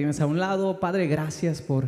tienes 0.00 0.20
a 0.22 0.26
un 0.26 0.38
lado. 0.38 0.80
Padre, 0.80 1.06
gracias 1.08 1.60
por 1.60 1.84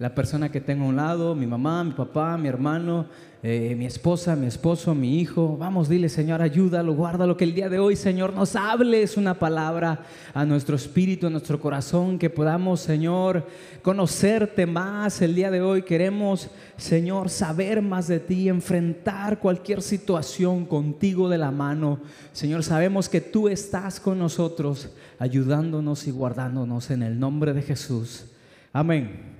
la 0.00 0.14
persona 0.14 0.50
que 0.50 0.62
tengo 0.62 0.86
a 0.86 0.88
un 0.88 0.96
lado, 0.96 1.34
mi 1.34 1.46
mamá, 1.46 1.84
mi 1.84 1.92
papá, 1.92 2.38
mi 2.38 2.48
hermano, 2.48 3.04
eh, 3.42 3.74
mi 3.76 3.84
esposa, 3.84 4.34
mi 4.34 4.46
esposo, 4.46 4.94
mi 4.94 5.20
hijo. 5.20 5.58
Vamos, 5.58 5.90
dile, 5.90 6.08
Señor, 6.08 6.40
ayúdalo, 6.40 6.94
guárdalo, 6.94 7.36
que 7.36 7.44
el 7.44 7.54
día 7.54 7.68
de 7.68 7.78
hoy, 7.78 7.96
Señor, 7.96 8.32
nos 8.32 8.56
hables 8.56 9.18
una 9.18 9.34
palabra 9.34 10.06
a 10.32 10.46
nuestro 10.46 10.74
espíritu, 10.74 11.26
a 11.26 11.30
nuestro 11.30 11.60
corazón, 11.60 12.18
que 12.18 12.30
podamos, 12.30 12.80
Señor, 12.80 13.46
conocerte 13.82 14.64
más 14.64 15.20
el 15.20 15.34
día 15.34 15.50
de 15.50 15.60
hoy. 15.60 15.82
Queremos, 15.82 16.48
Señor, 16.78 17.28
saber 17.28 17.82
más 17.82 18.08
de 18.08 18.20
ti, 18.20 18.48
enfrentar 18.48 19.38
cualquier 19.38 19.82
situación 19.82 20.64
contigo 20.64 21.28
de 21.28 21.36
la 21.36 21.50
mano. 21.50 22.00
Señor, 22.32 22.64
sabemos 22.64 23.10
que 23.10 23.20
tú 23.20 23.50
estás 23.50 24.00
con 24.00 24.18
nosotros, 24.18 24.88
ayudándonos 25.18 26.06
y 26.06 26.10
guardándonos 26.10 26.90
en 26.90 27.02
el 27.02 27.20
nombre 27.20 27.52
de 27.52 27.60
Jesús. 27.60 28.24
Amén 28.72 29.39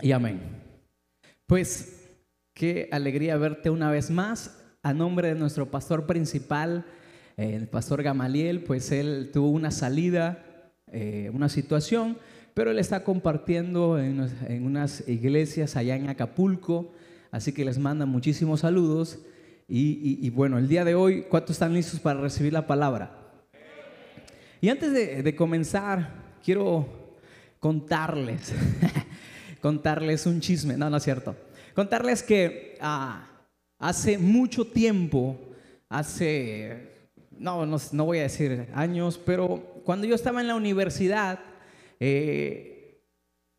y 0.00 0.12
amén. 0.12 0.40
Pues 1.46 1.96
Qué 2.56 2.88
alegría 2.90 3.36
verte 3.36 3.68
una 3.68 3.90
vez 3.90 4.10
más. 4.10 4.64
A 4.82 4.94
nombre 4.94 5.28
de 5.28 5.34
nuestro 5.34 5.70
pastor 5.70 6.06
principal, 6.06 6.86
el 7.36 7.68
pastor 7.68 8.02
Gamaliel, 8.02 8.62
pues 8.62 8.92
él 8.92 9.28
tuvo 9.30 9.50
una 9.50 9.70
salida, 9.70 10.72
eh, 10.90 11.30
una 11.34 11.50
situación, 11.50 12.16
pero 12.54 12.70
él 12.70 12.78
está 12.78 13.04
compartiendo 13.04 13.98
en, 13.98 14.20
unas 14.64 15.06
iglesias 15.06 15.76
allá 15.76 15.96
en 15.96 16.08
Acapulco, 16.08 16.94
así 17.30 17.52
que 17.52 17.66
les 17.66 17.76
manda 17.76 18.06
muchísimos 18.06 18.60
saludos. 18.60 19.18
Y, 19.68 20.30
bueno, 20.30 20.56
el 20.56 20.66
día 20.66 20.86
de 20.86 20.94
hoy, 20.94 21.26
¿cuántos 21.28 21.56
están 21.56 21.74
listos 21.74 22.00
para 22.00 22.22
recibir 22.22 22.54
la 22.54 22.66
palabra? 22.66 23.34
Y 24.62 24.70
antes 24.70 24.94
de 24.94 25.36
comenzar, 25.36 26.38
quiero 26.42 26.88
contarles, 27.60 28.54
contarles 29.60 30.26
un 30.26 30.40
chisme, 30.40 30.76
no, 30.76 30.90
no 30.90 30.96
es 30.96 31.02
cierto. 31.02 31.36
Contarles 31.74 32.22
que 32.22 32.76
ah, 32.80 33.28
hace 33.78 34.18
mucho 34.18 34.66
tiempo, 34.66 35.38
hace, 35.88 37.10
no, 37.38 37.66
no, 37.66 38.04
voy 38.04 38.18
a 38.18 38.22
decir 38.22 38.66
años, 38.74 39.20
pero 39.24 39.82
cuando 39.84 40.06
yo 40.06 40.14
estaba 40.14 40.40
en 40.40 40.48
la 40.48 40.54
universidad, 40.54 41.38
eh, 42.00 43.02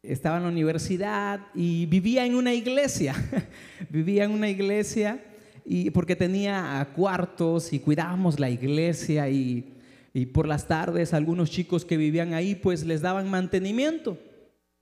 estaba 0.02 0.38
en 0.38 0.44
la 0.44 0.50
universidad 0.50 1.42
y 1.54 1.86
vivía 1.86 2.26
en 2.26 2.36
una 2.36 2.54
iglesia, 2.54 3.14
vivía 3.90 4.24
en 4.24 4.32
una 4.32 4.50
iglesia 4.50 5.24
y 5.66 5.90
porque 5.90 6.16
tenía 6.16 6.88
cuartos 6.96 7.74
y 7.74 7.80
cuidábamos 7.80 8.40
la 8.40 8.50
iglesia 8.50 9.30
y, 9.30 9.76
y 10.14 10.26
por 10.28 10.48
las 10.48 10.68
tardes 10.68 11.14
algunos 11.14 11.52
chicos 11.52 11.84
que 11.84 11.98
vivían 11.98 12.34
ahí 12.34 12.56
pues 12.56 12.86
les 12.86 13.02
daban 13.02 13.30
mantenimiento. 13.30 14.18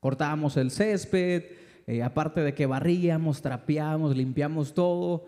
Cortábamos 0.05 0.55
el 0.55 0.69
césped, 0.69 1.45
eh, 1.87 2.03
aparte 2.03 2.41
de 2.41 2.53
que 2.53 2.67
barríamos, 2.67 3.41
trapeamos, 3.41 4.15
limpiamos 4.15 4.71
todo, 4.71 5.25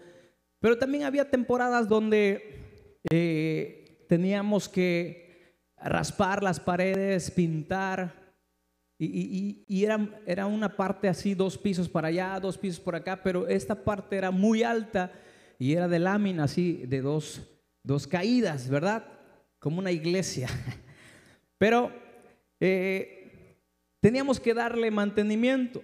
pero 0.59 0.77
también 0.77 1.03
había 1.03 1.31
temporadas 1.31 1.89
donde 1.89 2.93
eh, 3.09 4.05
teníamos 4.07 4.69
que 4.69 5.63
raspar 5.77 6.43
las 6.43 6.59
paredes, 6.59 7.31
pintar, 7.31 8.35
y, 8.99 9.83
era, 9.83 10.21
era, 10.27 10.45
una 10.45 10.77
parte 10.77 11.07
así, 11.07 11.33
dos 11.33 11.57
pisos 11.57 11.89
para 11.89 12.09
allá, 12.09 12.39
dos 12.39 12.55
pisos 12.55 12.79
por 12.79 12.95
acá, 12.95 13.23
pero 13.23 13.47
esta 13.47 13.83
parte 13.83 14.15
era 14.15 14.29
muy 14.29 14.61
alta 14.61 15.11
y 15.57 15.73
era 15.73 15.87
de 15.87 15.97
lámina 15.97 16.43
así, 16.43 16.83
de 16.85 17.01
dos, 17.01 17.41
dos 17.81 18.05
caídas, 18.05 18.69
¿verdad? 18.69 19.03
Como 19.57 19.79
una 19.79 19.91
iglesia. 19.91 20.47
Pero 21.57 21.91
eh, 22.59 23.16
teníamos 24.07 24.39
que 24.39 24.53
darle 24.53 24.89
mantenimiento. 24.89 25.83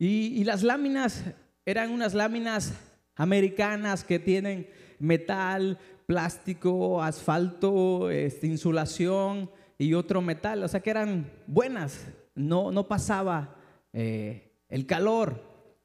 Y, 0.00 0.42
las 0.44 0.62
láminas 0.62 1.22
eran 1.66 1.90
unas 1.90 2.14
láminas 2.14 2.72
americanas 3.14 4.02
que 4.02 4.18
tienen 4.18 4.66
metal, 4.98 5.78
plástico, 6.06 7.02
asfalto, 7.02 8.08
este, 8.08 8.46
insulación 8.46 9.50
y 9.76 9.92
otro 9.92 10.22
metal, 10.22 10.64
o 10.64 10.68
sea 10.68 10.80
que 10.80 10.88
eran 10.88 11.30
buenas, 11.46 12.06
no, 12.34 12.72
no 12.72 12.88
pasaba 12.88 13.54
eh, 13.92 14.62
el 14.70 14.86
calor 14.86 15.42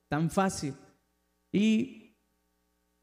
tan 0.08 0.30
fácil. 0.30 0.74
Y 1.52 2.16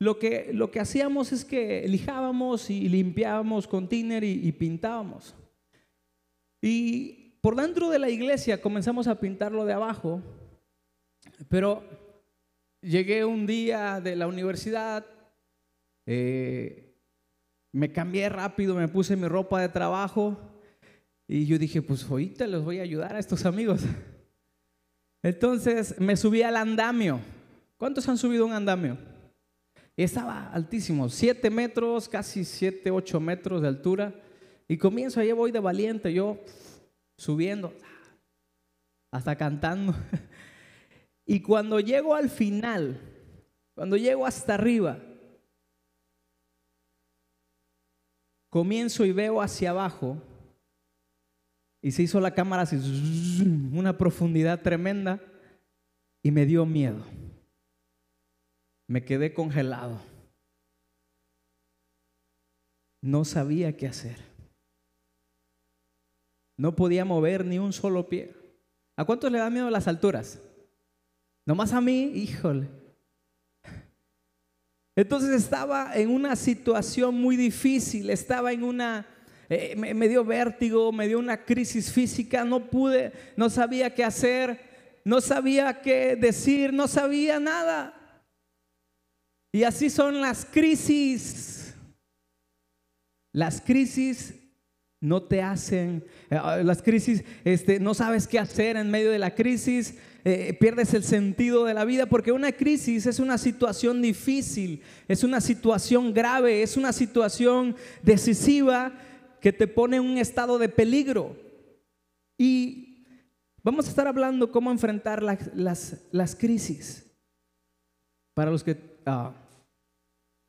lo 0.01 0.19
que, 0.19 0.53
lo 0.55 0.71
que 0.71 0.81
hacíamos 0.81 1.33
es 1.33 1.45
que 1.45 1.87
lijábamos 1.87 2.71
y 2.71 2.89
limpiábamos 2.89 3.69
con 3.69 3.91
tiner 3.91 4.25
y, 4.25 4.49
y 4.49 4.53
pintábamos. 4.53 5.35
Y 6.63 7.18
por 7.41 7.57
dentro 7.57 7.91
de 7.91 7.99
la 7.99 8.11
iglesia 8.11 8.61
comenzamos 8.61 9.07
a 9.07 9.21
pintarlo 9.21 9.65
de 9.65 9.73
abajo 9.73 10.23
pero 11.49 11.83
llegué 12.81 13.25
un 13.25 13.47
día 13.47 14.01
de 14.01 14.17
la 14.17 14.27
universidad, 14.27 15.05
eh, 16.07 16.95
me 17.73 17.93
cambié 17.93 18.29
rápido, 18.29 18.75
me 18.75 18.89
puse 18.89 19.17
mi 19.17 19.29
ropa 19.29 19.61
de 19.61 19.69
trabajo 19.69 20.37
y 21.27 21.47
yo 21.47 21.59
dije, 21.59 21.83
pues 21.83 22.05
ahorita 22.05 22.47
les 22.47 22.63
voy 22.63 22.79
a 22.79 22.83
ayudar 22.83 23.15
a 23.15 23.19
estos 23.19 23.45
amigos. 23.45 23.83
Entonces 25.23 26.01
me 26.01 26.17
subí 26.17 26.43
al 26.43 26.57
andamio. 26.57 27.21
¿Cuántos 27.77 28.09
han 28.09 28.19
subido 28.19 28.47
un 28.47 28.53
andamio? 28.53 28.97
Estaba 29.97 30.49
altísimo, 30.53 31.09
7 31.09 31.51
metros, 31.51 32.09
casi 32.09 32.45
7, 32.45 32.91
8 32.91 33.21
metros 33.21 33.63
de 33.63 33.69
altura. 33.69 34.15
Y 34.67 34.77
comienzo, 34.77 35.21
ahí 35.21 35.33
voy 35.33 35.51
de 35.51 35.61
valiente, 35.61 36.13
yo 36.13 36.39
subiendo, 37.19 37.75
hasta 39.13 39.37
cantando. 39.37 39.95
Y 41.31 41.41
cuando 41.41 41.79
llego 41.79 42.15
al 42.15 42.31
final, 42.31 42.99
cuando 43.75 43.99
llego 43.99 44.27
hasta 44.27 44.55
arriba, 44.55 44.99
comienzo 48.49 49.05
y 49.05 49.13
veo 49.13 49.43
hacia 49.43 49.69
abajo 49.69 50.23
y 51.83 51.93
se 51.93 52.03
hizo 52.03 52.19
la 52.19 52.33
cámara 52.33 52.63
así, 52.63 52.77
una 53.75 53.99
profundidad 53.99 54.63
tremenda 54.63 55.21
y 56.23 56.31
me 56.31 56.47
dio 56.47 56.65
miedo. 56.65 57.05
Me 58.87 59.05
quedé 59.05 59.35
congelado. 59.35 60.01
No 63.03 63.25
sabía 63.25 63.77
qué 63.77 63.87
hacer. 63.87 64.28
No 66.59 66.77
podía 66.77 67.07
mover 67.07 67.47
ni 67.47 67.59
un 67.59 67.73
solo 67.73 68.09
pie. 68.09 68.35
¿A 68.97 69.05
cuántos 69.05 69.31
le 69.31 69.39
da 69.39 69.49
miedo 69.49 69.71
las 69.71 69.87
alturas? 69.87 70.41
Nomás 71.47 71.73
a 71.73 71.81
mí, 71.81 72.03
híjole. 72.15 72.69
Entonces 74.97 75.31
estaba 75.31 75.95
en 75.95 76.11
una 76.11 76.35
situación 76.35 77.15
muy 77.15 77.37
difícil, 77.37 78.11
estaba 78.11 78.53
en 78.53 78.65
una, 78.65 79.07
eh, 79.49 79.77
me, 79.77 80.09
dio 80.09 80.25
vértigo, 80.25 80.91
me 80.91 81.07
dio 81.07 81.21
una 81.21 81.45
crisis 81.45 81.93
física, 81.93 82.45
no 82.45 82.69
pude, 82.69 83.13
no 83.37 83.49
sabía 83.49 83.95
qué 83.95 84.03
hacer, 84.03 85.01
no 85.05 85.21
sabía 85.21 85.81
qué 85.81 86.17
decir, 86.17 86.73
no 86.73 86.89
sabía 86.89 87.39
nada. 87.39 87.95
Y 89.53 89.63
así 89.63 89.89
son 89.89 90.21
las 90.21 90.45
crisis. 90.45 91.73
Las 93.33 93.61
crisis 93.61 94.35
no 95.01 95.23
te 95.23 95.43
hacen, 95.43 96.05
eh, 96.31 96.41
las 96.65 96.83
crisis, 96.83 97.25
este, 97.45 97.79
no 97.79 97.95
sabes 97.95 98.27
qué 98.27 98.39
hacer 98.39 98.77
en 98.77 98.91
medio 98.91 99.11
de 99.11 99.19
la 99.19 99.35
crisis, 99.35 99.97
eh, 100.25 100.57
pierdes 100.59 100.93
el 100.95 101.05
sentido 101.05 101.65
de 101.65 101.75
la 101.75 101.85
vida, 101.85 102.07
porque 102.07 102.33
una 102.33 102.53
crisis 102.53 103.07
es 103.07 103.21
una 103.21 103.39
situación 103.39 104.03
difícil, 104.03 104.83
es 105.07 105.23
una 105.23 105.41
situación 105.41 106.13
grave, 106.13 106.63
es 106.63 106.77
una 106.77 106.93
situación 106.93 107.77
decisiva 108.03 108.93
que 109.41 109.53
te 109.53 109.69
pone 109.69 109.99
en 109.99 110.03
un 110.03 110.19
estado 110.19 110.59
de 110.59 110.69
peligro. 110.69 111.37
Y 112.37 113.07
vamos 113.63 113.87
a 113.87 113.91
estar 113.91 114.09
hablando 114.09 114.51
cómo 114.51 114.73
enfrentar 114.73 115.23
las, 115.23 116.37
crisis. 116.37 117.05
Para 118.35 118.51
los 118.51 118.65
que 118.65 118.99
ah, 119.07 119.33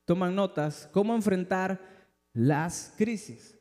toman 0.05 0.35
notas, 0.35 0.89
cómo 0.91 1.15
enfrentar 1.15 1.79
las 2.33 2.93
crisis. 2.97 3.58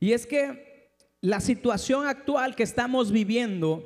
Y 0.00 0.12
es 0.12 0.26
que 0.26 0.90
la 1.20 1.40
situación 1.40 2.06
actual 2.06 2.54
que 2.54 2.62
estamos 2.62 3.10
viviendo, 3.10 3.82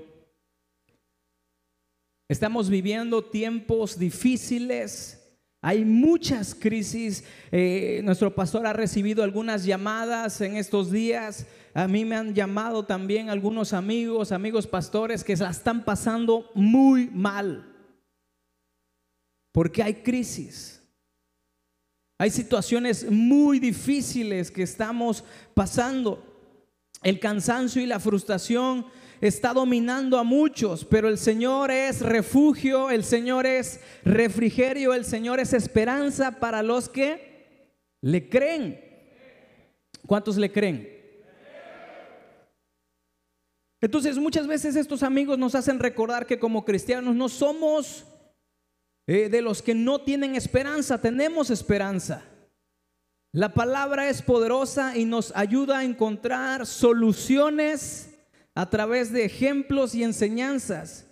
estamos 2.29 2.69
viviendo 2.69 3.25
tiempos 3.25 3.99
difíciles. 3.99 5.17
Hay 5.63 5.85
muchas 5.85 6.55
crisis. 6.55 7.25
Eh, 7.53 8.01
nuestro 8.05 8.35
pastor 8.35 8.67
ha 8.67 8.73
recibido 8.73 9.23
algunas 9.23 9.65
llamadas 9.65 10.41
en 10.41 10.57
estos 10.57 10.91
días. 10.91 11.47
A 11.75 11.87
mí 11.87 12.05
me 12.05 12.17
han 12.17 12.35
llamado 12.35 12.85
también 12.85 13.31
algunos 13.31 13.73
amigos, 13.73 14.33
amigos 14.33 14.67
pastores 14.67 15.23
que 15.23 15.37
la 15.37 15.51
están 15.51 15.85
pasando 15.85 16.51
muy 16.55 17.09
mal. 17.09 17.67
Porque 19.53 19.83
hay 19.83 19.95
crisis. 19.95 20.80
Hay 22.21 22.29
situaciones 22.29 23.11
muy 23.11 23.59
difíciles 23.59 24.51
que 24.51 24.63
estamos 24.63 25.25
pasando. 25.55 26.23
El 27.03 27.19
cansancio 27.19 27.81
y 27.81 27.87
la 27.87 27.99
frustración 27.99 28.85
está 29.23 29.55
dominando 29.55 30.19
a 30.19 30.23
muchos, 30.23 30.85
pero 30.85 31.09
el 31.09 31.17
Señor 31.17 31.71
es 31.71 32.03
refugio, 32.03 32.91
el 32.91 33.05
Señor 33.05 33.47
es 33.47 33.81
refrigerio, 34.05 34.93
el 34.93 35.07
Señor 35.07 35.41
es 35.41 35.55
esperanza 35.55 36.33
para 36.33 36.63
los 36.63 36.91
que 36.91 37.79
le 38.03 38.29
creen. 38.29 38.79
¿Cuántos 40.07 40.37
le 40.37 40.53
creen? 40.53 40.91
Entonces 43.81 44.19
muchas 44.19 44.47
veces 44.47 44.77
estos 44.77 45.03
amigos 45.03 45.39
nos 45.39 45.55
hacen 45.55 45.79
recordar 45.79 46.27
que 46.27 46.39
como 46.39 46.67
cristianos 46.67 47.15
no 47.15 47.31
somos 47.31 48.05
eh, 49.13 49.29
de 49.29 49.43
los 49.43 49.61
que 49.61 49.75
no 49.75 50.03
tienen 50.03 50.37
esperanza, 50.37 51.01
tenemos 51.01 51.51
esperanza. 51.51 52.23
La 53.33 53.53
palabra 53.53 54.09
es 54.09 54.23
poderosa 54.23 54.97
y 54.97 55.05
nos 55.05 55.33
ayuda 55.35 55.79
a 55.79 55.85
encontrar 55.85 56.65
soluciones 56.65 58.15
a 58.55 58.71
través 58.71 59.11
de 59.11 59.25
ejemplos 59.25 59.97
y 59.97 60.05
enseñanzas. 60.05 61.07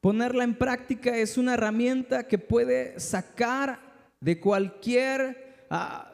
Ponerla 0.00 0.44
en 0.44 0.54
práctica 0.54 1.14
es 1.14 1.36
una 1.36 1.52
herramienta 1.52 2.26
que 2.26 2.38
puede 2.38 2.98
sacar 2.98 3.80
de 4.18 4.40
cualquier... 4.40 5.66
Ah, 5.68 6.10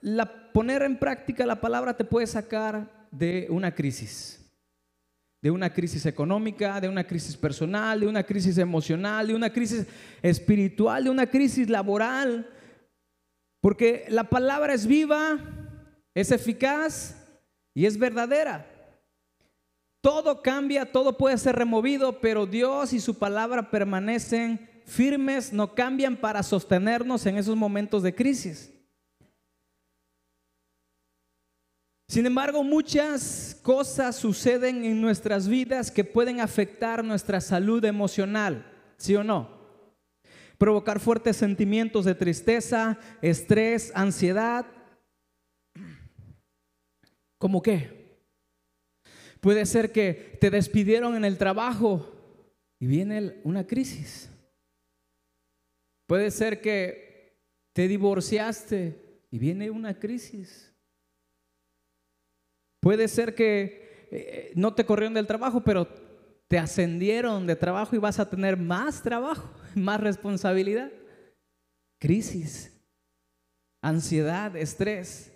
la, 0.00 0.50
poner 0.52 0.82
en 0.82 0.98
práctica 0.98 1.46
la 1.46 1.60
palabra 1.60 1.96
te 1.96 2.04
puede 2.04 2.26
sacar 2.26 3.06
de 3.12 3.46
una 3.48 3.72
crisis 3.72 4.39
de 5.42 5.50
una 5.50 5.72
crisis 5.72 6.04
económica, 6.04 6.80
de 6.80 6.88
una 6.88 7.04
crisis 7.04 7.36
personal, 7.36 8.00
de 8.00 8.06
una 8.06 8.22
crisis 8.22 8.58
emocional, 8.58 9.26
de 9.26 9.34
una 9.34 9.50
crisis 9.50 9.86
espiritual, 10.22 11.04
de 11.04 11.10
una 11.10 11.26
crisis 11.26 11.68
laboral. 11.68 12.48
Porque 13.60 14.04
la 14.08 14.24
palabra 14.24 14.74
es 14.74 14.86
viva, 14.86 15.38
es 16.14 16.30
eficaz 16.30 17.16
y 17.74 17.86
es 17.86 17.98
verdadera. 17.98 18.66
Todo 20.02 20.42
cambia, 20.42 20.90
todo 20.90 21.16
puede 21.16 21.36
ser 21.38 21.56
removido, 21.56 22.20
pero 22.20 22.46
Dios 22.46 22.92
y 22.92 23.00
su 23.00 23.18
palabra 23.18 23.70
permanecen 23.70 24.68
firmes, 24.86 25.52
no 25.52 25.74
cambian 25.74 26.16
para 26.16 26.42
sostenernos 26.42 27.24
en 27.26 27.36
esos 27.36 27.56
momentos 27.56 28.02
de 28.02 28.14
crisis. 28.14 28.72
Sin 32.08 32.26
embargo, 32.26 32.64
muchas 32.64 33.49
cosas 33.60 34.16
suceden 34.16 34.84
en 34.84 35.00
nuestras 35.00 35.48
vidas 35.48 35.90
que 35.90 36.04
pueden 36.04 36.40
afectar 36.40 37.04
nuestra 37.04 37.40
salud 37.40 37.84
emocional, 37.84 38.66
¿sí 38.96 39.14
o 39.16 39.24
no? 39.24 39.60
Provocar 40.58 41.00
fuertes 41.00 41.36
sentimientos 41.36 42.04
de 42.04 42.14
tristeza, 42.14 42.98
estrés, 43.22 43.92
ansiedad. 43.94 44.66
¿Cómo 47.38 47.62
qué? 47.62 48.18
Puede 49.40 49.64
ser 49.64 49.92
que 49.92 50.36
te 50.40 50.50
despidieron 50.50 51.16
en 51.16 51.24
el 51.24 51.38
trabajo 51.38 52.12
y 52.78 52.86
viene 52.86 53.40
una 53.44 53.66
crisis. 53.66 54.30
Puede 56.06 56.30
ser 56.30 56.60
que 56.60 57.38
te 57.72 57.88
divorciaste 57.88 59.22
y 59.30 59.38
viene 59.38 59.70
una 59.70 59.98
crisis. 59.98 60.69
Puede 62.80 63.08
ser 63.08 63.34
que 63.34 64.08
eh, 64.10 64.52
no 64.56 64.74
te 64.74 64.84
corrieron 64.84 65.14
del 65.14 65.26
trabajo, 65.26 65.60
pero 65.62 65.86
te 66.48 66.58
ascendieron 66.58 67.46
de 67.46 67.54
trabajo 67.54 67.94
y 67.94 68.00
vas 68.00 68.18
a 68.18 68.28
tener 68.28 68.56
más 68.56 69.02
trabajo, 69.02 69.48
más 69.74 70.00
responsabilidad. 70.00 70.90
Crisis, 72.00 72.72
ansiedad, 73.82 74.56
estrés. 74.56 75.32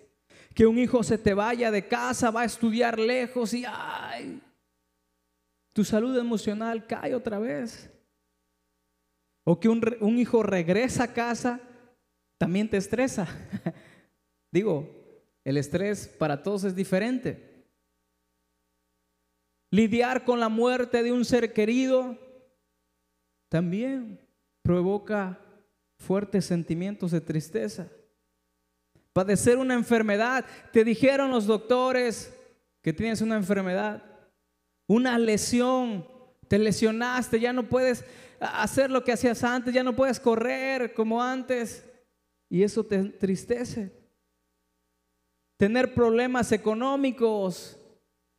Que 0.53 0.65
un 0.65 0.79
hijo 0.79 1.03
se 1.03 1.17
te 1.17 1.33
vaya 1.33 1.69
de 1.69 1.87
casa, 1.87 2.31
va 2.31 2.41
a 2.41 2.45
estudiar 2.45 2.97
lejos 2.97 3.53
y 3.53 3.65
ay, 3.67 4.41
tu 5.73 5.83
salud 5.83 6.17
emocional 6.17 6.87
cae 6.87 7.13
otra 7.13 7.39
vez. 7.39 7.91
O 9.43 9.59
que 9.59 9.69
un, 9.69 9.81
un 9.99 10.17
hijo 10.17 10.41
regresa 10.41 11.03
a 11.03 11.13
casa, 11.13 11.59
también 12.37 12.69
te 12.69 12.77
estresa. 12.77 13.27
Digo, 14.51 15.04
el 15.45 15.57
estrés 15.57 16.07
para 16.07 16.43
todos 16.43 16.63
es 16.65 16.75
diferente. 16.75 17.65
Lidiar 19.71 20.25
con 20.25 20.39
la 20.39 20.49
muerte 20.49 21.03
de 21.03 21.11
un 21.11 21.23
ser 21.23 21.53
querido 21.53 22.17
también 23.49 24.19
provoca 24.63 25.39
fuertes 25.99 26.45
sentimientos 26.45 27.11
de 27.11 27.21
tristeza. 27.21 27.87
Padecer 29.13 29.57
una 29.57 29.75
enfermedad, 29.75 30.45
te 30.73 30.83
dijeron 30.83 31.29
los 31.31 31.45
doctores 31.45 32.35
que 32.81 32.91
tienes 32.91 33.21
una 33.21 33.35
enfermedad, 33.35 34.03
una 34.87 35.17
lesión, 35.17 36.07
te 36.47 36.59
lesionaste, 36.59 37.39
ya 37.39 37.53
no 37.53 37.69
puedes 37.69 38.03
hacer 38.39 38.91
lo 38.91 39.03
que 39.03 39.13
hacías 39.13 39.43
antes, 39.43 39.73
ya 39.73 39.83
no 39.83 39.95
puedes 39.95 40.19
correr 40.19 40.93
como 40.93 41.21
antes, 41.21 41.85
y 42.49 42.63
eso 42.63 42.83
te 42.83 42.95
entristece. 42.95 44.04
Tener 45.57 45.93
problemas 45.93 46.51
económicos 46.51 47.79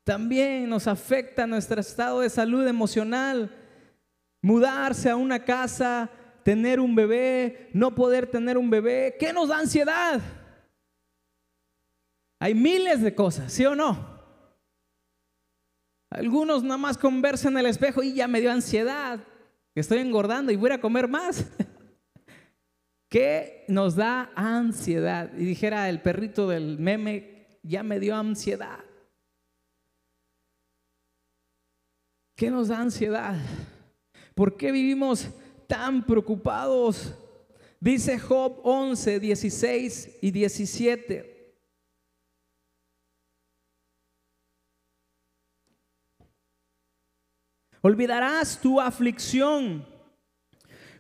también 0.05 0.69
nos 0.69 0.87
afecta 0.87 1.47
nuestro 1.47 1.81
estado 1.81 2.21
de 2.21 2.31
salud 2.31 2.67
emocional. 2.67 3.51
Mudarse 4.43 5.11
a 5.11 5.17
una 5.17 5.45
casa, 5.45 6.11
tener 6.45 6.79
un 6.79 6.95
bebé, 6.95 7.71
no 7.73 7.95
poder 7.95 8.31
tener 8.31 8.57
un 8.57 8.71
bebé, 8.71 9.17
¿qué 9.19 9.33
nos 9.33 9.49
da 9.49 9.59
ansiedad? 9.59 10.21
Hay 12.39 12.55
miles 12.55 13.03
de 13.03 13.15
cosas, 13.15 13.53
¿sí 13.53 13.65
o 13.65 13.75
no? 13.75 14.17
Algunos 16.09 16.63
nada 16.63 16.77
más 16.77 16.97
con 16.97 17.21
verse 17.21 17.49
en 17.49 17.59
el 17.59 17.67
espejo 17.67 18.03
y 18.03 18.15
ya 18.15 18.29
me 18.29 18.41
dio 18.41 18.53
ansiedad, 18.53 19.19
estoy 19.75 19.99
engordando 19.99 20.53
y 20.53 20.57
voy 20.57 20.71
a 20.71 20.81
comer 20.81 21.09
más. 21.09 21.45
¿Qué 23.09 23.65
nos 23.69 23.95
da 23.95 24.33
ansiedad? 24.35 25.33
Y 25.35 25.45
dijera 25.45 25.89
el 25.89 26.03
perrito 26.03 26.49
del 26.49 26.79
meme, 26.79 27.59
ya 27.63 27.83
me 27.83 28.01
dio 28.01 28.17
ansiedad. 28.17 28.81
¿Qué 32.35 32.51
nos 32.51 32.69
da 32.69 32.81
ansiedad? 32.81 33.37
¿Por 34.35 34.57
qué 34.57 34.73
vivimos 34.73 35.29
tan 35.67 36.05
preocupados? 36.05 37.15
Dice 37.81 38.19
Job 38.19 38.61
11, 38.65 39.21
16 39.21 40.19
y 40.21 40.31
17. 40.31 41.37
Olvidarás 47.81 48.61
tu 48.61 48.81
aflicción 48.81 49.87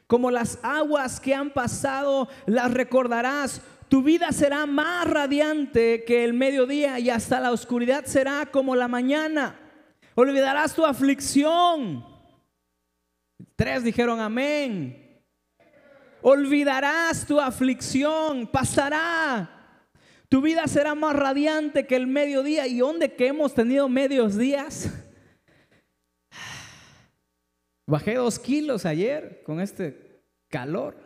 como 0.06 0.30
las 0.30 0.58
aguas 0.62 1.20
que 1.20 1.34
han 1.34 1.50
pasado, 1.50 2.28
las 2.46 2.72
recordarás. 2.72 3.60
Tu 3.88 4.02
vida 4.02 4.32
será 4.32 4.66
más 4.66 5.08
radiante 5.08 6.04
que 6.04 6.24
el 6.24 6.32
mediodía 6.32 6.98
y 6.98 7.10
hasta 7.10 7.40
la 7.40 7.52
oscuridad 7.52 8.04
será 8.04 8.46
como 8.46 8.74
la 8.76 8.88
mañana. 8.88 9.58
Olvidarás 10.14 10.74
tu 10.74 10.84
aflicción. 10.84 12.04
Tres 13.54 13.84
dijeron 13.84 14.20
amén. 14.20 15.22
Olvidarás 16.22 17.26
tu 17.26 17.40
aflicción, 17.40 18.46
pasará. 18.46 19.50
Tu 20.28 20.40
vida 20.40 20.66
será 20.66 20.94
más 20.94 21.14
radiante 21.14 21.86
que 21.86 21.94
el 21.94 22.06
mediodía. 22.06 22.66
¿Y 22.66 22.78
dónde 22.78 23.14
que 23.14 23.28
hemos 23.28 23.54
tenido 23.54 23.88
medios 23.88 24.36
días? 24.36 24.90
Bajé 27.86 28.14
dos 28.14 28.38
kilos 28.38 28.84
ayer 28.84 29.42
con 29.44 29.60
este 29.60 30.22
calor. 30.48 30.96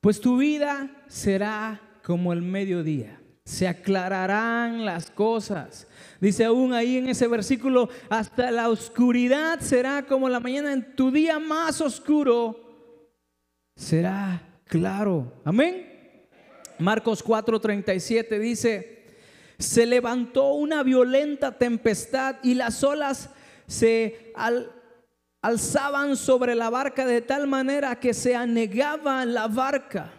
Pues 0.00 0.20
tu 0.20 0.38
vida 0.38 1.04
será 1.08 1.80
como 2.04 2.32
el 2.32 2.42
mediodía. 2.42 3.20
Se 3.44 3.66
aclararán 3.66 4.84
las 4.84 5.10
cosas. 5.10 5.88
Dice 6.20 6.44
aún 6.44 6.72
ahí 6.72 6.98
en 6.98 7.08
ese 7.08 7.26
versículo, 7.26 7.88
hasta 8.08 8.52
la 8.52 8.68
oscuridad 8.68 9.58
será 9.60 10.06
como 10.06 10.28
la 10.28 10.38
mañana. 10.38 10.72
En 10.72 10.94
tu 10.94 11.10
día 11.10 11.40
más 11.40 11.80
oscuro 11.80 13.10
será 13.74 14.60
claro. 14.64 15.32
Amén. 15.44 16.28
Marcos 16.78 17.24
4:37 17.24 18.38
dice, 18.38 19.06
se 19.58 19.84
levantó 19.86 20.52
una 20.54 20.82
violenta 20.84 21.58
tempestad 21.58 22.36
y 22.42 22.54
las 22.54 22.82
olas 22.84 23.30
se 23.70 24.32
alzaban 25.40 26.16
sobre 26.16 26.54
la 26.54 26.70
barca 26.70 27.06
de 27.06 27.20
tal 27.20 27.46
manera 27.46 27.94
que 27.96 28.12
se 28.12 28.34
anegaba 28.34 29.24
la 29.24 29.46
barca. 29.46 30.12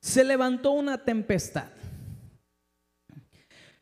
Se 0.00 0.24
levantó 0.24 0.72
una 0.72 0.98
tempestad. 0.98 1.70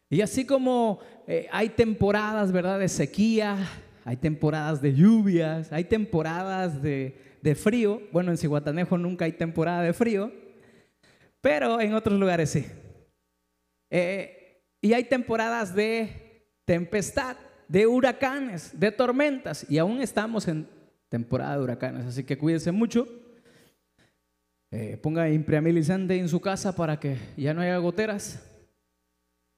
Y 0.09 0.21
así 0.21 0.45
como 0.45 1.01
eh, 1.27 1.49
hay 1.51 1.71
temporadas, 1.71 2.53
¿verdad?, 2.53 2.79
de 2.79 2.89
sequía, 2.89 3.57
hay 4.05 4.17
temporadas 4.17 4.83
de 4.83 4.95
lluvias, 4.95 5.73
hay 5.73 5.85
temporadas 5.85 6.83
de 6.83 7.31
de 7.43 7.55
frío. 7.55 8.03
Bueno, 8.13 8.31
en 8.31 8.39
Cihuatanejo 8.39 8.99
nunca 8.99 9.25
hay 9.25 9.33
temporada 9.33 9.83
de 9.83 9.93
frío, 9.93 10.33
pero 11.41 11.81
en 11.81 11.95
otros 11.95 12.19
lugares 12.19 12.51
sí. 12.51 12.67
Eh, 13.91 14.63
y 14.81 14.93
hay 14.93 15.05
temporadas 15.05 15.75
de 15.75 16.30
tempestad, 16.71 17.37
de 17.67 17.85
huracanes, 17.85 18.79
de 18.79 18.93
tormentas, 18.93 19.67
y 19.69 19.79
aún 19.79 20.01
estamos 20.01 20.47
en 20.47 20.69
temporada 21.09 21.57
de 21.57 21.65
huracanes, 21.65 22.07
así 22.07 22.23
que 22.23 22.39
cuídense 22.39 22.71
mucho. 22.71 23.09
Eh, 24.71 24.97
ponga 25.03 25.29
impermeabilizante 25.29 26.17
en 26.17 26.29
su 26.29 26.41
casa 26.41 26.77
para 26.77 27.01
que 27.01 27.19
ya 27.37 27.53
no 27.53 27.61
haya 27.61 27.77
goteras. 27.79 28.41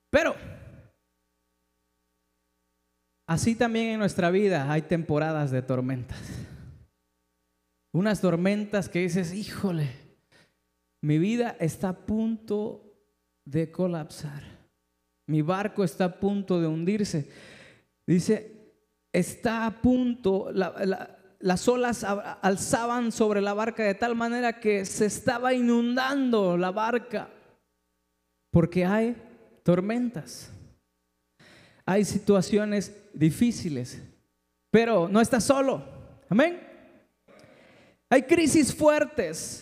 Pero 0.09 0.35
así 3.27 3.55
también 3.57 3.89
en 3.89 3.99
nuestra 3.99 4.31
vida 4.31 4.73
hay 4.73 4.81
temporadas 4.81 5.51
de 5.51 5.61
tormentas. 5.61 6.19
Unas 7.93 8.23
tormentas 8.23 8.89
que 8.89 9.01
dices, 9.01 9.35
híjole, 9.35 9.91
mi 11.03 11.19
vida 11.19 11.59
está 11.61 11.91
a 11.91 12.07
punto 12.07 12.91
de 13.45 13.71
colapsar. 13.71 14.62
Mi 15.27 15.43
barco 15.43 15.85
está 15.85 16.07
a 16.07 16.21
punto 16.21 16.61
de 16.61 16.67
hundirse. 16.67 17.29
Dice, 18.07 18.63
está 19.13 19.67
a 19.67 19.83
punto, 19.83 20.51
las 20.53 21.69
olas 21.69 22.05
alzaban 22.05 23.13
sobre 23.13 23.41
la 23.41 23.55
barca 23.55 23.85
de 23.85 23.95
tal 23.95 24.15
manera 24.15 24.59
que 24.59 24.85
se 24.85 25.07
estaba 25.07 25.53
inundando 25.53 26.57
la 26.57 26.71
barca, 26.71 27.29
porque 28.51 28.85
hay 28.85 29.17
tormentas, 29.63 30.51
hay 31.85 32.05
situaciones 32.05 32.95
difíciles, 33.13 34.03
pero 34.71 35.09
no 35.09 35.21
estás 35.21 35.45
solo, 35.45 35.85
amén. 36.29 36.69
Hay 38.09 38.23
crisis 38.23 38.75
fuertes, 38.75 39.62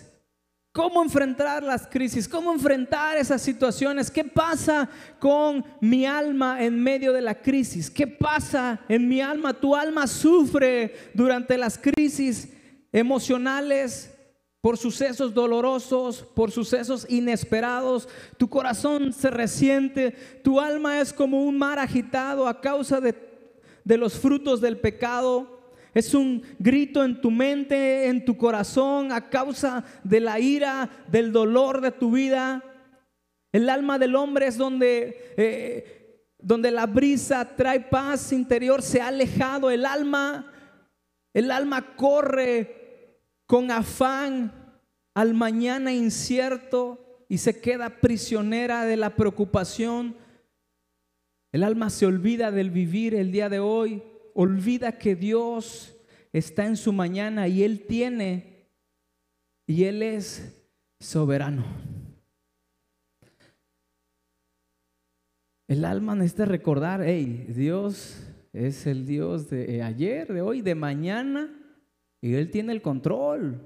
¿Cómo 0.80 1.02
enfrentar 1.02 1.62
las 1.62 1.86
crisis? 1.86 2.26
¿Cómo 2.26 2.54
enfrentar 2.54 3.18
esas 3.18 3.42
situaciones? 3.42 4.10
¿Qué 4.10 4.24
pasa 4.24 4.88
con 5.18 5.62
mi 5.78 6.06
alma 6.06 6.64
en 6.64 6.82
medio 6.82 7.12
de 7.12 7.20
la 7.20 7.34
crisis? 7.34 7.90
¿Qué 7.90 8.06
pasa 8.06 8.80
en 8.88 9.06
mi 9.06 9.20
alma? 9.20 9.52
Tu 9.52 9.76
alma 9.76 10.06
sufre 10.06 10.94
durante 11.12 11.58
las 11.58 11.76
crisis 11.76 12.48
emocionales 12.92 14.10
por 14.62 14.78
sucesos 14.78 15.34
dolorosos, 15.34 16.22
por 16.22 16.50
sucesos 16.50 17.04
inesperados. 17.10 18.08
Tu 18.38 18.48
corazón 18.48 19.12
se 19.12 19.28
resiente. 19.28 20.12
Tu 20.42 20.58
alma 20.58 20.98
es 20.98 21.12
como 21.12 21.44
un 21.44 21.58
mar 21.58 21.78
agitado 21.78 22.48
a 22.48 22.58
causa 22.62 23.02
de, 23.02 23.14
de 23.84 23.98
los 23.98 24.18
frutos 24.18 24.62
del 24.62 24.78
pecado. 24.78 25.59
Es 25.92 26.14
un 26.14 26.42
grito 26.58 27.02
en 27.04 27.20
tu 27.20 27.30
mente, 27.30 28.06
en 28.06 28.24
tu 28.24 28.36
corazón, 28.36 29.10
a 29.10 29.28
causa 29.28 29.84
de 30.04 30.20
la 30.20 30.38
ira, 30.38 30.88
del 31.08 31.32
dolor 31.32 31.80
de 31.80 31.90
tu 31.90 32.12
vida. 32.12 32.62
El 33.52 33.68
alma 33.68 33.98
del 33.98 34.14
hombre 34.14 34.46
es 34.46 34.56
donde, 34.56 35.34
eh, 35.36 36.26
donde 36.38 36.70
la 36.70 36.86
brisa 36.86 37.56
trae 37.56 37.80
paz 37.80 38.32
interior, 38.32 38.82
se 38.82 39.00
ha 39.00 39.08
alejado. 39.08 39.70
El 39.70 39.84
alma, 39.84 40.52
el 41.34 41.50
alma 41.50 41.96
corre 41.96 43.18
con 43.46 43.72
afán 43.72 44.80
al 45.14 45.34
mañana 45.34 45.92
incierto 45.92 47.24
y 47.28 47.38
se 47.38 47.60
queda 47.60 48.00
prisionera 48.00 48.84
de 48.84 48.96
la 48.96 49.16
preocupación. 49.16 50.16
El 51.50 51.64
alma 51.64 51.90
se 51.90 52.06
olvida 52.06 52.52
del 52.52 52.70
vivir 52.70 53.16
el 53.16 53.32
día 53.32 53.48
de 53.48 53.58
hoy 53.58 54.04
olvida 54.40 54.92
que 54.92 55.14
Dios 55.14 55.94
está 56.32 56.64
en 56.64 56.78
su 56.78 56.94
mañana 56.94 57.46
y 57.46 57.62
Él 57.62 57.84
tiene 57.86 58.70
y 59.66 59.84
Él 59.84 60.02
es 60.02 60.66
soberano. 60.98 61.66
El 65.68 65.84
alma 65.84 66.14
necesita 66.14 66.46
recordar, 66.46 67.02
hey, 67.04 67.48
Dios 67.54 68.26
es 68.54 68.86
el 68.86 69.06
Dios 69.06 69.50
de 69.50 69.82
ayer, 69.82 70.32
de 70.32 70.40
hoy, 70.40 70.62
de 70.62 70.74
mañana, 70.74 71.54
y 72.22 72.32
Él 72.32 72.50
tiene 72.50 72.72
el 72.72 72.80
control. 72.80 73.60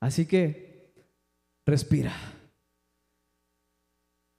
Así 0.00 0.26
que 0.26 0.92
respira. 1.64 2.12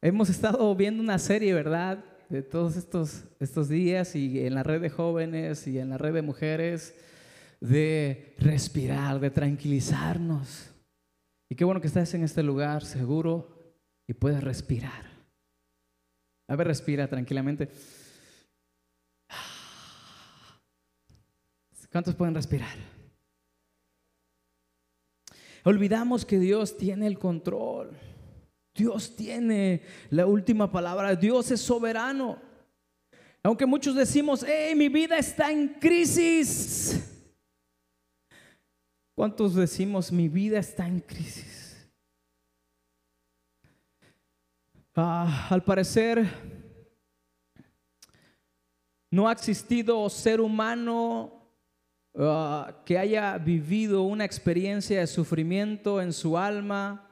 Hemos 0.02 0.30
estado 0.30 0.76
viendo 0.76 1.02
una 1.02 1.18
serie, 1.18 1.54
¿verdad? 1.54 2.04
De 2.30 2.44
todos 2.44 2.78
estos, 2.78 3.24
estos 3.40 3.68
días 3.68 4.16
y 4.16 4.46
en 4.46 4.54
la 4.54 4.64
red 4.64 4.80
de 4.82 4.90
jóvenes 4.90 5.66
y 5.68 5.80
en 5.80 5.90
la 5.90 5.98
red 5.98 6.14
de 6.14 6.22
mujeres, 6.22 6.96
de 7.60 8.36
respirar, 8.38 9.20
de 9.20 9.32
tranquilizarnos. 9.32 10.70
Y 11.50 11.56
qué 11.56 11.66
bueno 11.66 11.82
que 11.82 11.88
estás 11.88 12.14
en 12.14 12.24
este 12.24 12.44
lugar 12.44 12.86
seguro 12.86 13.74
y 14.08 14.14
puedes 14.14 14.44
respirar. 14.44 15.10
A 16.48 16.56
ver, 16.56 16.68
respira 16.68 17.08
tranquilamente. 17.08 17.70
¿Cuántos 21.92 22.14
pueden 22.14 22.36
respirar? 22.36 22.78
Olvidamos 25.64 26.26
que 26.26 26.38
Dios 26.38 26.78
tiene 26.78 27.08
el 27.08 27.18
control. 27.18 27.98
Dios 28.80 29.14
tiene 29.14 29.82
la 30.10 30.26
última 30.26 30.72
palabra. 30.72 31.14
Dios 31.14 31.52
es 31.52 31.60
soberano. 31.60 32.42
Aunque 33.44 33.66
muchos 33.66 33.94
decimos, 33.94 34.46
hey, 34.48 34.74
mi 34.74 34.88
vida 34.88 35.18
está 35.18 35.52
en 35.52 35.68
crisis. 35.68 37.04
¿Cuántos 39.16 39.54
decimos, 39.54 40.14
mi 40.14 40.30
vida 40.30 40.60
está 40.60 40.88
en 40.88 41.02
crisis? 41.02 41.92
Ah, 44.96 45.48
al 45.50 45.62
parecer, 45.62 46.26
no 49.12 49.28
ha 49.28 49.34
existido 49.34 50.10
ser 50.10 50.40
humano 50.40 51.52
ah, 52.16 52.82
que 52.86 52.98
haya 52.98 53.38
vivido 53.38 54.04
una 54.04 54.24
experiencia 54.24 55.02
de 55.02 55.08
sufrimiento 55.08 56.02
en 56.02 56.14
su 56.14 56.38
alma 56.38 57.06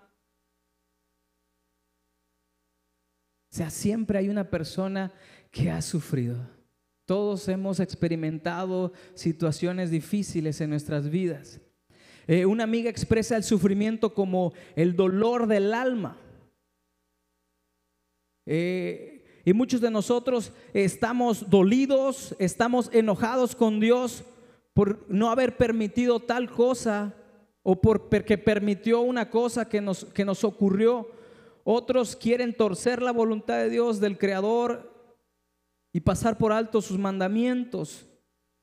O 3.47 3.47
sea, 3.58 3.70
siempre 3.70 4.20
hay 4.20 4.30
una 4.30 4.50
persona 4.50 5.12
que 5.52 5.72
ha 5.72 5.82
sufrido. 5.82 6.38
Todos 7.06 7.48
hemos 7.48 7.80
experimentado 7.80 8.92
situaciones 9.16 9.90
difíciles 9.90 10.62
en 10.62 10.70
nuestras 10.70 11.10
vidas. 11.10 11.60
Eh, 12.28 12.46
una 12.46 12.66
amiga 12.66 12.90
expresa 12.90 13.38
el 13.38 13.44
sufrimiento 13.44 14.14
como 14.14 14.54
el 14.76 14.96
dolor 14.96 15.48
del 15.48 15.74
alma. 15.74 16.18
Eh, 18.46 19.26
y 19.46 19.54
muchos 19.54 19.82
de 19.82 19.90
nosotros 19.90 20.52
estamos 20.74 21.50
dolidos, 21.50 22.36
estamos 22.38 22.90
enojados 22.94 23.56
con 23.56 23.80
Dios 23.80 24.24
por 24.74 25.06
no 25.10 25.32
haber 25.32 25.58
permitido 25.58 26.20
tal 26.20 26.52
cosa 26.52 27.16
o 27.64 27.82
porque 27.82 28.38
permitió 28.38 29.02
una 29.02 29.30
cosa 29.30 29.68
que 29.68 29.82
nos, 29.82 30.06
que 30.06 30.26
nos 30.26 30.44
ocurrió. 30.44 31.17
Otros 31.70 32.16
quieren 32.16 32.56
torcer 32.56 33.02
la 33.02 33.12
voluntad 33.12 33.58
de 33.58 33.70
Dios, 33.70 34.00
del 34.00 34.18
Creador, 34.18 35.20
y 35.92 36.00
pasar 36.00 36.38
por 36.38 36.54
alto 36.54 36.82
sus 36.82 36.98
mandamientos. 36.98 38.08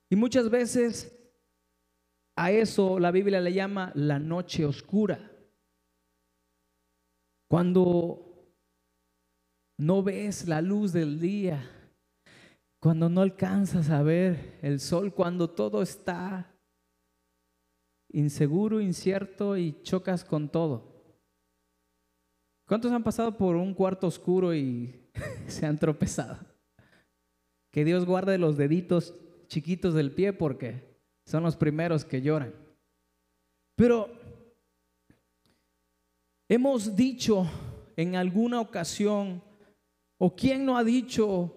Y 0.09 0.17
muchas 0.17 0.49
veces 0.49 1.15
a 2.35 2.51
eso 2.51 2.99
la 2.99 3.11
Biblia 3.11 3.43
le 3.43 3.53
llama 3.53 3.93
la 3.95 4.19
noche 4.19 4.65
oscura. 4.65 5.31
Cuando 7.47 8.49
no 9.77 10.03
ves 10.03 10.49
la 10.49 10.63
luz 10.63 10.95
del 10.95 11.21
día, 11.21 11.63
cuando 12.81 13.11
no 13.11 13.21
alcanzas 13.21 13.91
a 13.91 14.03
ver 14.03 14.59
el 14.63 14.81
sol, 14.81 15.13
cuando 15.13 15.51
todo 15.51 15.83
está 15.83 16.57
inseguro, 18.09 18.81
incierto 18.81 19.59
y 19.59 19.83
chocas 19.83 20.25
con 20.25 20.49
todo. 20.49 20.94
¿Cuántos 22.67 22.93
han 22.93 23.03
pasado 23.03 23.37
por 23.37 23.57
un 23.57 23.75
cuarto 23.75 24.07
oscuro 24.07 24.55
y 24.55 24.95
se 25.47 25.67
han 25.67 25.79
tropezado? 25.79 26.39
Que 27.71 27.85
Dios 27.85 28.07
guarde 28.07 28.39
los 28.39 28.57
deditos 28.57 29.15
chiquitos 29.49 29.95
del 29.95 30.13
pie 30.13 30.33
porque 30.33 30.83
son 31.27 31.43
los 31.43 31.57
primeros 31.57 32.05
que 32.05 32.23
lloran. 32.23 32.55
Pero 33.77 34.09
hemos 36.49 36.95
dicho 36.97 37.47
en 37.97 38.17
alguna 38.17 38.61
ocasión, 38.61 39.43
o 40.19 40.35
quién 40.35 40.65
no 40.65 40.77
ha 40.77 40.85
dicho 40.85 41.55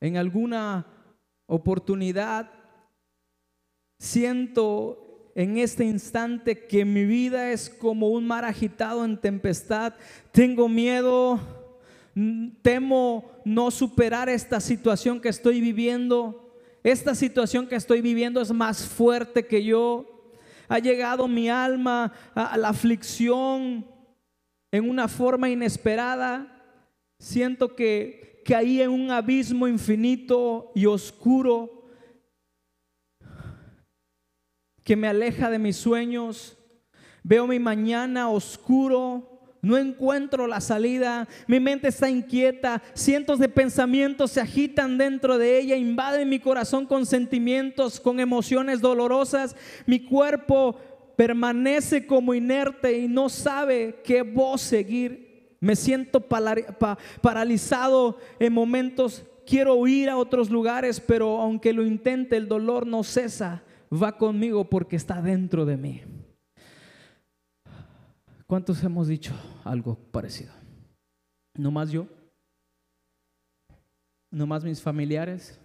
en 0.00 0.16
alguna 0.16 0.86
oportunidad, 1.46 2.50
siento 3.98 5.03
en 5.34 5.58
este 5.58 5.84
instante 5.84 6.66
que 6.66 6.84
mi 6.84 7.04
vida 7.04 7.50
es 7.50 7.68
como 7.68 8.08
un 8.08 8.26
mar 8.26 8.44
agitado 8.44 9.04
en 9.04 9.16
tempestad. 9.16 9.94
Tengo 10.30 10.68
miedo, 10.68 11.40
temo 12.62 13.30
no 13.44 13.70
superar 13.70 14.28
esta 14.28 14.60
situación 14.60 15.20
que 15.20 15.28
estoy 15.28 15.60
viviendo. 15.60 16.52
Esta 16.84 17.14
situación 17.14 17.66
que 17.66 17.74
estoy 17.74 18.00
viviendo 18.00 18.40
es 18.40 18.52
más 18.52 18.86
fuerte 18.86 19.46
que 19.46 19.64
yo. 19.64 20.10
ha 20.66 20.78
llegado 20.78 21.28
mi 21.28 21.50
alma 21.50 22.12
a 22.34 22.56
la 22.56 22.70
aflicción 22.70 23.84
en 24.70 24.88
una 24.88 25.08
forma 25.08 25.50
inesperada. 25.50 26.50
Siento 27.18 27.74
que 27.74 28.42
caí 28.44 28.80
en 28.80 28.90
un 28.90 29.10
abismo 29.10 29.66
infinito 29.66 30.70
y 30.74 30.86
oscuro 30.86 31.83
que 34.84 34.96
me 34.96 35.08
aleja 35.08 35.50
de 35.50 35.58
mis 35.58 35.76
sueños. 35.76 36.56
Veo 37.22 37.46
mi 37.46 37.58
mañana 37.58 38.28
oscuro, 38.28 39.34
no 39.62 39.78
encuentro 39.78 40.46
la 40.46 40.60
salida, 40.60 41.26
mi 41.46 41.58
mente 41.58 41.88
está 41.88 42.10
inquieta, 42.10 42.82
cientos 42.92 43.38
de 43.38 43.48
pensamientos 43.48 44.32
se 44.32 44.42
agitan 44.42 44.98
dentro 44.98 45.38
de 45.38 45.58
ella, 45.58 45.74
invaden 45.74 46.28
mi 46.28 46.38
corazón 46.38 46.84
con 46.84 47.06
sentimientos, 47.06 47.98
con 47.98 48.20
emociones 48.20 48.82
dolorosas, 48.82 49.56
mi 49.86 50.00
cuerpo 50.00 50.76
permanece 51.16 52.06
como 52.06 52.34
inerte 52.34 52.98
y 52.98 53.08
no 53.08 53.30
sabe 53.30 54.00
qué 54.04 54.20
voz 54.20 54.60
seguir. 54.60 55.56
Me 55.60 55.76
siento 55.76 56.20
paralizado 57.22 58.18
en 58.38 58.52
momentos, 58.52 59.24
quiero 59.46 59.86
ir 59.86 60.10
a 60.10 60.18
otros 60.18 60.50
lugares, 60.50 61.00
pero 61.00 61.40
aunque 61.40 61.72
lo 61.72 61.86
intente, 61.86 62.36
el 62.36 62.48
dolor 62.48 62.86
no 62.86 63.02
cesa, 63.02 63.62
va 64.02 64.16
conmigo 64.16 64.68
porque 64.68 64.96
está 64.96 65.22
dentro 65.22 65.64
de 65.64 65.76
mí. 65.76 66.02
¿Cuántos 68.46 68.82
hemos 68.82 69.08
dicho 69.08 69.34
algo 69.64 69.96
parecido? 69.96 70.52
¿No 71.56 71.70
más 71.70 71.90
yo? 71.90 72.06
¿No 74.30 74.46
más 74.46 74.64
mis 74.64 74.82
familiares? 74.82 75.58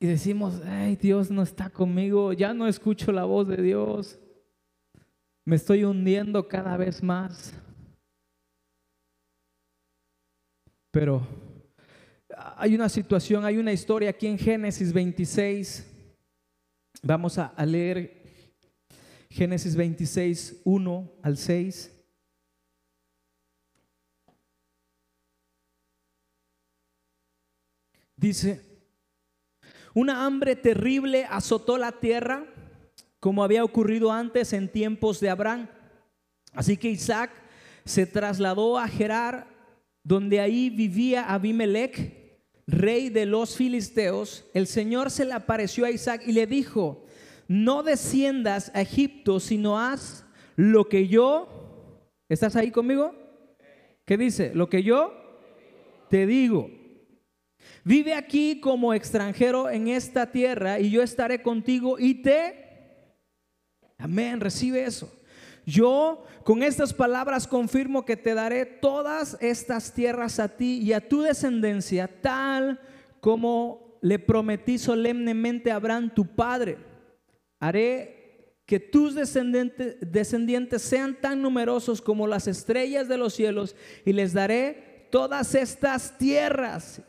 Y 0.00 0.06
decimos, 0.06 0.60
ay, 0.64 0.96
Dios 0.96 1.30
no 1.30 1.42
está 1.42 1.70
conmigo, 1.70 2.32
ya 2.32 2.52
no 2.54 2.66
escucho 2.66 3.12
la 3.12 3.24
voz 3.24 3.46
de 3.46 3.62
Dios, 3.62 4.18
me 5.44 5.56
estoy 5.56 5.84
hundiendo 5.84 6.48
cada 6.48 6.76
vez 6.76 7.02
más. 7.02 7.54
Pero 10.90 11.26
hay 12.56 12.74
una 12.74 12.88
situación, 12.88 13.44
hay 13.44 13.58
una 13.58 13.72
historia 13.72 14.10
aquí 14.10 14.26
en 14.26 14.38
Génesis 14.38 14.92
26. 14.92 15.91
Vamos 17.04 17.36
a, 17.36 17.52
leer 17.66 18.22
Génesis 19.28 19.74
26, 19.74 20.60
1 20.62 21.12
al 21.22 21.36
6. 21.36 21.90
Dice, 28.16 28.60
una 29.94 30.24
hambre 30.24 30.54
terrible 30.54 31.24
azotó 31.24 31.76
la 31.76 31.90
tierra 31.90 32.46
como 33.18 33.42
había 33.42 33.64
ocurrido 33.64 34.12
antes 34.12 34.52
en 34.52 34.70
tiempos 34.70 35.18
de 35.18 35.30
Abraham. 35.30 35.68
Así 36.52 36.76
que 36.76 36.88
Isaac 36.88 37.32
se 37.84 38.06
trasladó 38.06 38.78
a 38.78 38.86
Gerar, 38.86 39.48
donde 40.04 40.38
ahí 40.38 40.70
vivía 40.70 41.32
Abimelech, 41.32 42.21
rey 42.66 43.08
de 43.08 43.26
los 43.26 43.56
filisteos. 43.56 44.44
El 44.54 44.66
Señor 44.66 45.10
se 45.10 45.24
le 45.24 45.32
apareció 45.32 45.84
a 45.84 45.90
Isaac 45.90 46.22
y 46.26 46.32
le 46.32 46.46
dijo, 46.46 47.04
no 47.48 47.82
desciendas 47.82 48.70
a 48.74 48.80
Egipto, 48.80 49.40
sino 49.40 49.78
haz 49.78 50.24
lo 50.56 50.88
que 50.88 51.08
yo, 51.08 52.08
¿estás 52.28 52.56
ahí 52.56 52.70
conmigo? 52.70 53.14
¿Qué 54.04 54.16
dice? 54.16 54.52
Lo 54.54 54.68
que 54.68 54.82
yo 54.82 55.12
te 56.08 56.26
digo. 56.26 56.70
Vive 57.84 58.14
aquí 58.14 58.60
como 58.60 58.94
extranjero 58.94 59.70
en 59.70 59.88
esta 59.88 60.30
tierra 60.30 60.78
y 60.78 60.90
yo 60.90 61.02
estaré 61.02 61.42
contigo 61.42 61.98
y 61.98 62.22
te... 62.22 62.62
Amén, 63.98 64.40
recibe 64.40 64.84
eso. 64.84 65.12
Yo 65.64 66.24
con 66.44 66.62
estas 66.62 66.92
palabras 66.92 67.46
confirmo 67.46 68.04
que 68.04 68.16
te 68.16 68.34
daré 68.34 68.66
todas 68.66 69.36
estas 69.40 69.92
tierras 69.92 70.38
a 70.40 70.48
ti 70.48 70.80
y 70.82 70.92
a 70.92 71.08
tu 71.08 71.22
descendencia, 71.22 72.08
tal 72.20 72.80
como 73.20 73.98
le 74.00 74.18
prometí 74.18 74.78
solemnemente 74.78 75.70
a 75.70 75.76
Abraham, 75.76 76.10
tu 76.12 76.26
padre 76.26 76.78
haré 77.60 78.56
que 78.66 78.80
tus 78.80 79.14
descendientes, 79.14 79.96
descendientes 80.00 80.82
sean 80.82 81.20
tan 81.20 81.40
numerosos 81.40 82.02
como 82.02 82.26
las 82.26 82.48
estrellas 82.48 83.06
de 83.06 83.18
los 83.18 83.34
cielos 83.34 83.76
y 84.04 84.12
les 84.12 84.32
daré 84.32 85.08
todas 85.12 85.54
estas 85.54 86.18
tierras. 86.18 87.02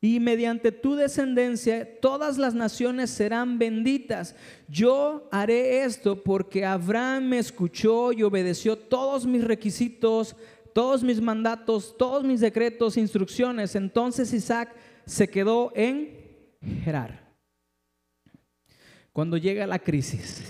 Y 0.00 0.18
mediante 0.18 0.72
tu 0.72 0.94
descendencia 0.94 2.00
todas 2.00 2.38
las 2.38 2.54
naciones 2.54 3.10
serán 3.10 3.58
benditas. 3.58 4.34
Yo 4.68 5.28
haré 5.30 5.84
esto 5.84 6.22
porque 6.22 6.64
Abraham 6.64 7.28
me 7.28 7.38
escuchó 7.38 8.12
y 8.12 8.22
obedeció 8.22 8.78
todos 8.78 9.26
mis 9.26 9.44
requisitos, 9.44 10.36
todos 10.72 11.02
mis 11.02 11.20
mandatos, 11.20 11.94
todos 11.98 12.24
mis 12.24 12.40
decretos, 12.40 12.96
instrucciones. 12.96 13.74
Entonces 13.74 14.32
Isaac 14.32 14.74
se 15.04 15.28
quedó 15.28 15.72
en 15.74 16.18
Gerar 16.84 17.30
cuando 19.12 19.36
llega 19.36 19.66
la 19.66 19.78
crisis. 19.78 20.42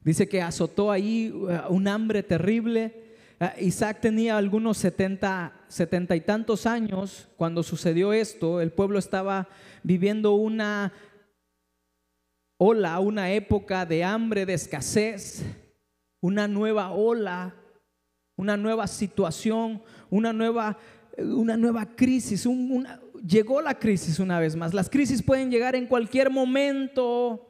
Dice 0.00 0.28
que 0.28 0.40
azotó 0.40 0.90
ahí 0.90 1.30
uh, 1.30 1.72
un 1.72 1.88
hambre 1.88 2.22
terrible. 2.22 3.05
Uh, 3.38 3.48
Isaac 3.60 4.00
tenía 4.00 4.38
algunos 4.38 4.78
70, 4.78 5.52
70 5.68 6.16
y 6.16 6.20
tantos 6.22 6.64
años 6.64 7.28
cuando 7.36 7.62
sucedió 7.62 8.14
esto. 8.14 8.62
El 8.62 8.72
pueblo 8.72 8.98
estaba 8.98 9.46
viviendo 9.82 10.32
una 10.32 10.90
ola, 12.56 12.98
una 12.98 13.30
época 13.30 13.84
de 13.84 14.02
hambre, 14.02 14.46
de 14.46 14.54
escasez, 14.54 15.44
una 16.20 16.48
nueva 16.48 16.92
ola, 16.92 17.54
una 18.36 18.56
nueva 18.56 18.86
situación, 18.86 19.82
una 20.08 20.32
nueva, 20.32 20.78
una 21.18 21.58
nueva 21.58 21.94
crisis. 21.94 22.48
llegó 23.22 23.60
la 23.60 23.78
crisis 23.78 24.18
una 24.18 24.40
vez 24.40 24.56
más. 24.56 24.72
Las 24.72 24.88
crisis 24.88 25.22
pueden 25.22 25.50
llegar 25.50 25.76
en 25.76 25.86
cualquier 25.86 26.30
momento. 26.30 27.46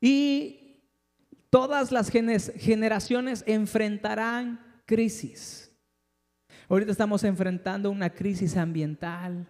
Y 0.00 0.82
todas 1.48 1.92
las 1.92 2.10
generaciones 2.10 3.44
enfrentarán 3.46 4.63
crisis. 4.84 5.72
Ahorita 6.68 6.92
estamos 6.92 7.22
enfrentando 7.24 7.90
una 7.90 8.10
crisis 8.10 8.56
ambiental 8.56 9.46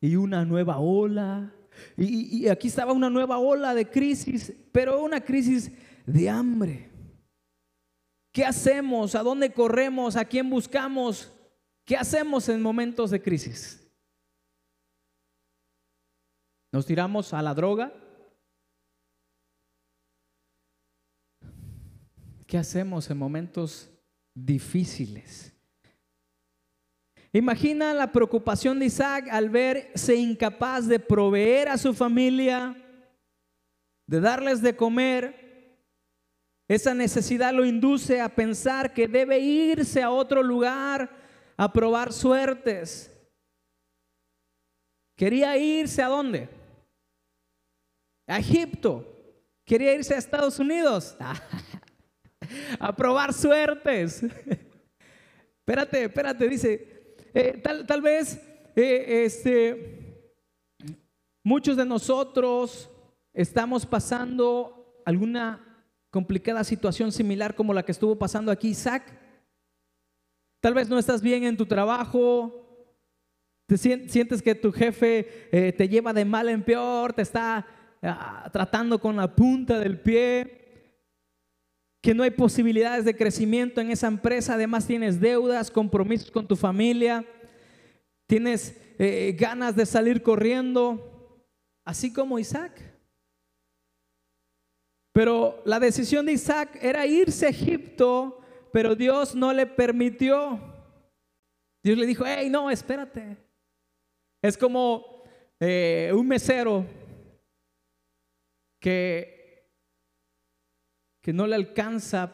y 0.00 0.16
una 0.16 0.44
nueva 0.44 0.78
ola. 0.78 1.54
Y, 1.96 2.48
aquí 2.48 2.68
estaba 2.68 2.92
una 2.92 3.08
nueva 3.08 3.38
ola 3.38 3.74
de 3.74 3.88
crisis, 3.88 4.52
pero 4.72 5.02
una 5.02 5.20
crisis 5.20 5.72
de 6.04 6.28
hambre. 6.28 6.90
¿Qué 8.32 8.44
hacemos? 8.44 9.14
¿A 9.14 9.22
dónde 9.22 9.52
corremos? 9.52 10.16
¿A 10.16 10.24
quién 10.24 10.50
buscamos? 10.50 11.32
¿Qué 11.84 11.96
hacemos 11.96 12.48
en 12.48 12.60
momentos 12.62 13.10
de 13.10 13.22
crisis? 13.22 13.78
¿Nos 16.72 16.86
tiramos 16.86 17.32
a 17.34 17.42
la 17.42 17.54
droga? 17.54 17.92
¿Qué 22.52 22.58
hacemos 22.58 23.08
en 23.08 23.16
momentos 23.16 23.88
difíciles? 24.34 25.54
Imagina 27.32 27.94
la 27.94 28.12
preocupación 28.12 28.78
de 28.78 28.84
Isaac 28.84 29.26
al 29.30 29.48
verse 29.48 30.16
incapaz 30.16 30.86
de 30.86 30.98
proveer 31.00 31.70
a 31.70 31.78
su 31.78 31.94
familia, 31.94 32.76
de 34.06 34.20
darles 34.20 34.60
de 34.60 34.76
comer. 34.76 35.78
Esa 36.68 36.92
necesidad 36.92 37.54
lo 37.54 37.64
induce 37.64 38.20
a 38.20 38.28
pensar 38.28 38.92
que 38.92 39.08
debe 39.08 39.38
irse 39.38 40.02
a 40.02 40.10
otro 40.10 40.42
lugar 40.42 41.08
a 41.56 41.72
probar 41.72 42.12
suertes. 42.12 43.10
Quería 45.16 45.56
irse 45.56 46.02
a 46.02 46.08
dónde? 46.08 46.50
A 48.26 48.38
Egipto. 48.38 49.08
Quería 49.64 49.94
irse 49.94 50.14
a 50.14 50.18
Estados 50.18 50.58
Unidos. 50.58 51.16
a 52.78 52.94
probar 52.94 53.32
suertes. 53.32 54.22
espérate, 55.58 56.04
espérate, 56.04 56.48
dice, 56.48 57.16
eh, 57.34 57.60
tal, 57.62 57.86
tal, 57.86 58.00
vez 58.00 58.40
eh, 58.76 59.24
este, 59.24 60.30
muchos 61.42 61.76
de 61.76 61.84
nosotros 61.84 62.90
estamos 63.32 63.86
pasando 63.86 65.02
alguna 65.04 65.86
complicada 66.10 66.62
situación 66.64 67.10
similar 67.10 67.54
como 67.54 67.72
la 67.72 67.84
que 67.84 67.92
estuvo 67.92 68.16
pasando 68.16 68.52
aquí 68.52 68.68
Isaac. 68.68 69.18
Tal 70.60 70.74
vez 70.74 70.88
no 70.88 70.98
estás 70.98 71.22
bien 71.22 71.44
en 71.44 71.56
tu 71.56 71.66
trabajo, 71.66 72.62
te 73.66 73.76
sientes 73.78 74.42
que 74.42 74.54
tu 74.54 74.70
jefe 74.70 75.48
eh, 75.50 75.72
te 75.72 75.88
lleva 75.88 76.12
de 76.12 76.24
mal 76.24 76.48
en 76.48 76.62
peor, 76.62 77.12
te 77.12 77.22
está 77.22 77.66
ah, 78.02 78.50
tratando 78.52 79.00
con 79.00 79.16
la 79.16 79.34
punta 79.34 79.78
del 79.78 79.98
pie 79.98 80.61
que 82.02 82.14
no 82.14 82.24
hay 82.24 82.30
posibilidades 82.30 83.04
de 83.04 83.16
crecimiento 83.16 83.80
en 83.80 83.92
esa 83.92 84.08
empresa, 84.08 84.54
además 84.54 84.88
tienes 84.88 85.20
deudas, 85.20 85.70
compromisos 85.70 86.32
con 86.32 86.48
tu 86.48 86.56
familia, 86.56 87.24
tienes 88.26 88.76
eh, 88.98 89.36
ganas 89.38 89.76
de 89.76 89.86
salir 89.86 90.20
corriendo, 90.20 91.46
así 91.84 92.12
como 92.12 92.40
Isaac. 92.40 92.72
Pero 95.12 95.62
la 95.64 95.78
decisión 95.78 96.26
de 96.26 96.32
Isaac 96.32 96.76
era 96.82 97.06
irse 97.06 97.46
a 97.46 97.50
Egipto, 97.50 98.40
pero 98.72 98.96
Dios 98.96 99.36
no 99.36 99.52
le 99.52 99.66
permitió. 99.66 100.58
Dios 101.84 101.96
le 101.96 102.06
dijo, 102.06 102.24
hey, 102.26 102.48
no, 102.50 102.68
espérate. 102.68 103.36
Es 104.42 104.58
como 104.58 105.22
eh, 105.60 106.10
un 106.12 106.26
mesero 106.26 106.84
que, 108.80 109.41
que 111.22 111.32
no 111.32 111.46
le 111.46 111.54
alcanza, 111.54 112.32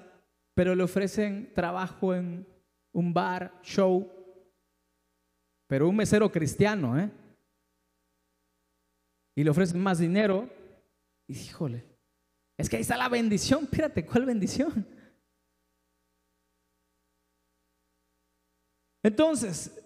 pero 0.55 0.75
le 0.75 0.83
ofrecen 0.83 1.53
trabajo 1.55 2.15
en 2.15 2.47
un 2.93 3.13
bar, 3.13 3.61
show, 3.63 4.11
pero 5.69 5.89
un 5.89 5.97
mesero 5.97 6.33
cristiano, 6.33 6.99
¿eh? 6.99 7.11
Y 9.37 9.45
le 9.45 9.51
ofrecen 9.51 9.81
más 9.81 9.99
dinero. 9.99 10.49
Y 11.29 11.35
híjole, 11.35 11.85
es 12.57 12.69
que 12.69 12.77
ahí 12.77 12.83
está 12.83 12.97
la 12.97 13.09
bendición. 13.09 13.65
Espérate, 13.65 14.05
¿cuál 14.05 14.25
bendición? 14.25 14.85
Entonces, 19.03 19.79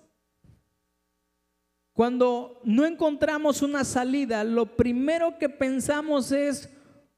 cuando 1.93 2.61
no 2.65 2.87
encontramos 2.87 3.61
una 3.61 3.85
salida, 3.85 4.43
lo 4.45 4.77
primero 4.77 5.37
que 5.38 5.49
pensamos 5.49 6.33
es 6.33 6.71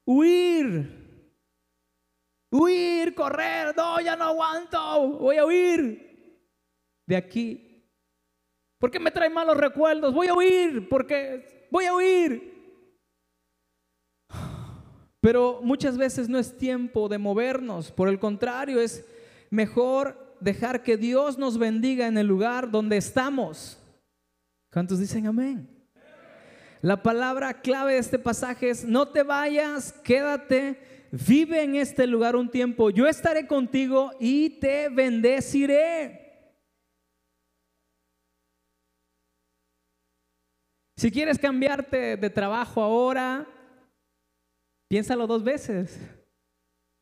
huir. 0.03 1.04
Huir, 2.51 3.13
correr, 3.15 3.75
no, 3.75 3.99
ya 3.99 4.15
no 4.15 4.25
aguanto, 4.25 5.17
voy 5.19 5.37
a 5.37 5.45
huir 5.45 6.05
de 7.07 7.15
aquí. 7.15 7.83
¿Por 8.79 8.91
qué 8.91 8.99
me 8.99 9.11
trae 9.11 9.29
malos 9.29 9.57
recuerdos? 9.57 10.13
Voy 10.13 10.27
a 10.27 10.33
huir, 10.33 10.87
porque 10.89 11.67
voy 11.71 11.85
a 11.85 11.93
huir. 11.93 12.53
Pero 15.21 15.59
muchas 15.63 15.97
veces 15.97 16.29
no 16.29 16.37
es 16.37 16.55
tiempo 16.57 17.09
de 17.09 17.17
movernos, 17.17 17.91
por 17.91 18.09
el 18.09 18.19
contrario, 18.19 18.79
es 18.79 19.05
mejor 19.49 20.37
dejar 20.39 20.83
que 20.83 20.97
Dios 20.97 21.37
nos 21.37 21.57
bendiga 21.57 22.07
en 22.07 22.17
el 22.17 22.27
lugar 22.27 22.69
donde 22.69 22.97
estamos. 22.97 23.79
¿Cuántos 24.71 24.99
dicen 24.99 25.25
amén? 25.25 25.69
La 26.81 27.01
palabra 27.01 27.61
clave 27.61 27.93
de 27.93 27.99
este 27.99 28.19
pasaje 28.19 28.69
es, 28.69 28.85
no 28.85 29.07
te 29.07 29.23
vayas, 29.23 29.93
quédate, 30.03 31.04
vive 31.15 31.63
en 31.63 31.75
este 31.75 32.07
lugar 32.07 32.35
un 32.35 32.49
tiempo, 32.49 32.89
yo 32.89 33.07
estaré 33.07 33.47
contigo 33.47 34.11
y 34.19 34.59
te 34.59 34.89
bendeciré. 34.89 36.21
Si 40.97 41.11
quieres 41.11 41.37
cambiarte 41.37 42.17
de 42.17 42.29
trabajo 42.29 42.81
ahora, 42.81 43.47
piénsalo 44.89 45.27
dos 45.27 45.43
veces. 45.43 45.99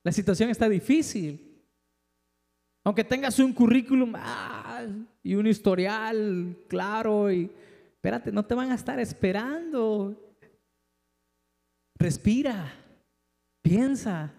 La 0.03 0.11
situación 0.11 0.49
está 0.49 0.67
difícil. 0.67 1.49
Aunque 2.85 3.03
tengas 3.03 3.39
un 3.39 3.53
currículum 3.53 4.13
ah, 4.17 4.85
y 5.21 5.35
un 5.35 5.47
historial 5.47 6.57
claro 6.67 7.31
y 7.31 7.49
espérate, 7.93 8.31
no 8.31 8.45
te 8.45 8.55
van 8.55 8.71
a 8.71 8.75
estar 8.75 8.99
esperando. 8.99 10.19
Respira, 11.97 12.82
piensa, 13.63 14.31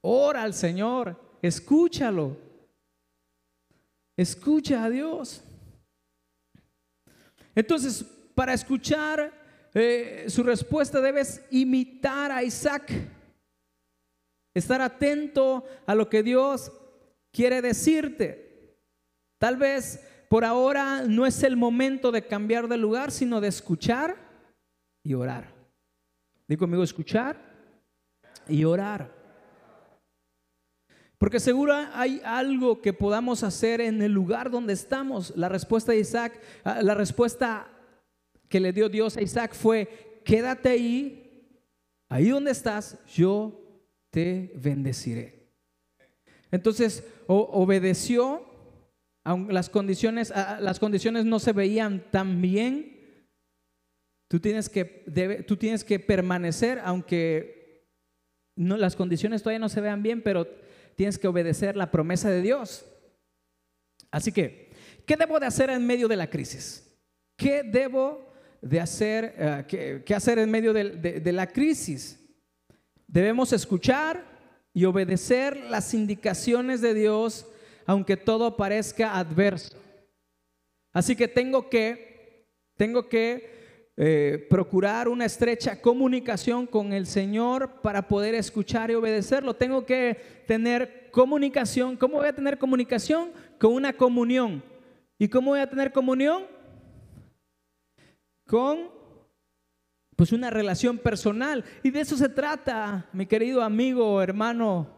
ora 0.00 0.42
al 0.42 0.54
Señor, 0.54 1.38
escúchalo. 1.40 2.36
Escucha 4.16 4.84
a 4.84 4.90
Dios. 4.90 5.44
Entonces, 7.54 8.04
para 8.34 8.52
escuchar 8.52 9.32
eh, 9.72 10.24
su 10.28 10.42
respuesta 10.42 11.00
debes 11.00 11.44
imitar 11.50 12.32
a 12.32 12.42
Isaac. 12.42 12.92
Estar 14.52 14.82
atento 14.82 15.64
a 15.86 15.94
lo 15.94 16.08
que 16.08 16.22
Dios 16.22 16.72
quiere 17.30 17.62
decirte. 17.62 18.76
Tal 19.38 19.56
vez 19.56 20.04
por 20.28 20.44
ahora 20.44 21.02
no 21.06 21.24
es 21.24 21.42
el 21.42 21.56
momento 21.56 22.10
de 22.10 22.26
cambiar 22.26 22.68
de 22.68 22.76
lugar, 22.76 23.10
sino 23.10 23.40
de 23.40 23.48
escuchar 23.48 24.16
y 25.02 25.14
orar. 25.14 25.54
Digo 26.46 26.60
conmigo, 26.60 26.82
escuchar 26.82 27.49
y 28.50 28.64
orar. 28.64 29.20
Porque 31.20 31.38
seguro 31.38 31.74
hay 31.92 32.22
algo 32.24 32.80
que 32.80 32.94
podamos 32.94 33.42
hacer 33.42 33.82
en 33.82 34.00
el 34.00 34.10
lugar 34.10 34.50
donde 34.50 34.72
estamos. 34.72 35.34
La 35.36 35.50
respuesta 35.50 35.92
de 35.92 36.00
Isaac, 36.00 36.40
ah, 36.64 36.80
la 36.82 36.94
respuesta 36.94 37.68
que 38.48 38.58
le 38.58 38.72
dio 38.72 38.88
Dios 38.88 39.18
a 39.18 39.22
Isaac 39.22 39.54
fue, 39.54 40.22
quédate 40.24 40.70
ahí, 40.70 41.58
ahí 42.08 42.30
donde 42.30 42.52
estás, 42.52 42.98
yo 43.14 43.52
te 44.08 44.50
bendeciré. 44.56 45.50
Entonces 46.50 47.04
obedeció, 47.26 48.42
aunque 49.22 49.52
las 49.52 49.68
condiciones, 49.68 50.32
las 50.60 50.78
condiciones 50.78 51.26
no 51.26 51.38
se 51.38 51.52
veían 51.52 52.10
tan 52.10 52.40
bien. 52.40 53.26
Tú 54.26 54.40
tienes 54.40 54.70
que, 54.70 55.44
tú 55.46 55.58
tienes 55.58 55.84
que 55.84 56.00
permanecer, 56.00 56.80
aunque 56.82 57.59
no, 58.60 58.76
las 58.76 58.96
condiciones 58.96 59.42
todavía 59.42 59.58
no 59.58 59.68
se 59.68 59.80
vean 59.80 60.02
bien, 60.02 60.22
pero 60.22 60.46
tienes 60.96 61.18
que 61.18 61.28
obedecer 61.28 61.76
la 61.76 61.90
promesa 61.90 62.30
de 62.30 62.42
Dios. 62.42 62.84
Así 64.10 64.32
que, 64.32 64.70
¿qué 65.06 65.16
debo 65.16 65.40
de 65.40 65.46
hacer 65.46 65.70
en 65.70 65.86
medio 65.86 66.08
de 66.08 66.16
la 66.16 66.28
crisis? 66.28 66.86
¿Qué 67.36 67.62
debo 67.62 68.30
de 68.60 68.80
hacer, 68.80 69.34
eh, 69.38 70.02
qué, 70.04 70.14
hacer 70.14 70.38
en 70.38 70.50
medio 70.50 70.72
de, 70.72 71.32
la 71.32 71.46
crisis. 71.46 72.18
Debemos 73.06 73.52
escuchar 73.52 74.24
y 74.72 74.84
obedecer 74.84 75.56
las 75.56 75.94
indicaciones 75.94 76.80
de 76.80 76.94
Dios, 76.94 77.46
aunque 77.86 78.16
todo 78.16 78.56
parezca 78.56 79.18
adverso. 79.18 79.76
Así 80.92 81.16
que 81.16 81.28
tengo 81.28 81.68
que, 81.68 82.46
tengo 82.76 83.08
que 83.08 83.59
eh, 84.02 84.46
procurar 84.48 85.08
una 85.08 85.26
estrecha 85.26 85.80
comunicación 85.80 86.66
con 86.66 86.92
el 86.92 87.06
Señor 87.06 87.82
para 87.82 88.08
poder 88.08 88.34
escuchar 88.34 88.90
y 88.90 88.94
obedecerlo. 88.94 89.54
Tengo 89.54 89.84
que 89.84 90.44
tener 90.46 91.10
comunicación. 91.10 91.96
¿Cómo 91.96 92.16
voy 92.16 92.28
a 92.28 92.34
tener 92.34 92.58
comunicación? 92.58 93.30
Con 93.58 93.74
una 93.74 93.92
comunión. 93.92 94.64
¿Y 95.18 95.28
cómo 95.28 95.50
voy 95.50 95.60
a 95.60 95.68
tener 95.68 95.92
comunión? 95.92 96.44
con 98.50 98.90
pues 100.16 100.32
una 100.32 100.50
relación 100.50 100.98
personal. 100.98 101.64
Y 101.84 101.90
de 101.90 102.00
eso 102.00 102.16
se 102.16 102.28
trata, 102.28 103.08
mi 103.12 103.26
querido 103.26 103.62
amigo, 103.62 104.20
hermano, 104.20 104.90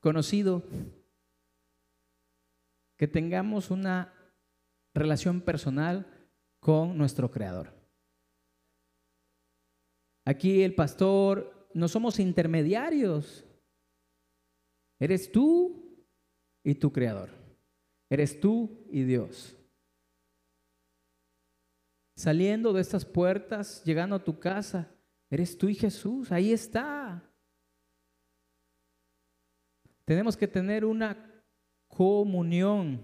conocido. 0.00 0.64
Que 2.96 3.06
tengamos 3.06 3.70
una 3.70 4.12
relación 4.92 5.40
personal 5.40 6.06
con 6.58 6.98
nuestro 6.98 7.30
Creador. 7.30 7.77
Aquí 10.28 10.62
el 10.62 10.74
pastor, 10.74 11.70
no 11.72 11.88
somos 11.88 12.18
intermediarios. 12.18 13.46
Eres 15.00 15.32
tú 15.32 16.06
y 16.62 16.74
tu 16.74 16.92
Creador. 16.92 17.30
Eres 18.10 18.38
tú 18.38 18.86
y 18.90 19.04
Dios 19.04 19.58
saliendo 22.18 22.72
de 22.72 22.80
estas 22.80 23.04
puertas, 23.04 23.80
llegando 23.84 24.16
a 24.16 24.24
tu 24.24 24.40
casa, 24.40 24.92
eres 25.30 25.56
tú 25.56 25.68
y 25.68 25.74
Jesús, 25.76 26.32
ahí 26.32 26.52
está. 26.52 27.22
Tenemos 30.04 30.36
que 30.36 30.48
tener 30.48 30.84
una 30.84 31.16
comunión, 31.86 33.00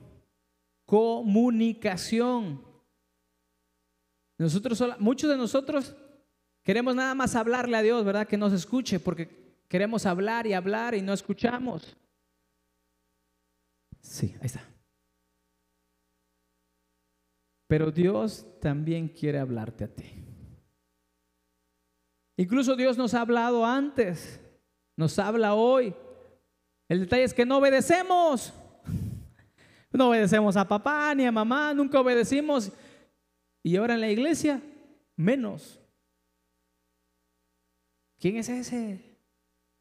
comunicación. 0.85 2.61
Nosotros, 4.37 4.83
muchos 4.99 5.31
de 5.31 5.37
nosotros 5.37 5.95
queremos 6.65 6.97
nada 6.97 7.15
más 7.15 7.37
hablarle 7.37 7.77
a 7.77 7.83
Dios, 7.83 8.05
¿verdad? 8.05 8.27
Que 8.27 8.37
nos 8.37 8.53
escuche, 8.53 8.99
porque 8.99 9.29
queremos 9.69 10.07
hablar 10.07 10.47
y 10.47 10.55
hablar 10.55 10.95
y 10.95 11.03
no 11.03 11.13
escuchamos. 11.13 11.97
Sí, 14.01 14.35
ahí 14.41 14.47
está. 14.47 14.63
Pero 17.69 17.91
Dios 17.91 18.47
también 18.61 19.09
quiere 19.09 19.39
hablarte 19.39 19.85
a 19.85 19.89
ti. 19.89 20.05
Incluso 22.37 22.77
Dios 22.77 22.99
nos 22.99 23.15
ha 23.15 23.21
hablado 23.21 23.65
antes, 23.65 24.41
nos 24.97 25.19
habla 25.19 25.55
hoy. 25.55 25.95
El 26.89 27.01
detalle 27.01 27.25
es 27.25 27.35
que 27.35 27.47
no 27.47 27.59
obedecemos. 27.59 28.53
No 29.97 30.09
obedecemos 30.09 30.57
a 30.57 30.67
papá 30.67 31.15
ni 31.15 31.25
a 31.25 31.31
mamá, 31.31 31.73
nunca 31.73 32.01
obedecimos. 32.01 32.73
Y 33.63 33.77
ahora 33.77 33.95
en 33.95 34.01
la 34.01 34.11
iglesia, 34.11 34.61
menos. 35.15 35.81
¿Quién 38.19 38.37
es 38.37 38.49
ese 38.49 39.19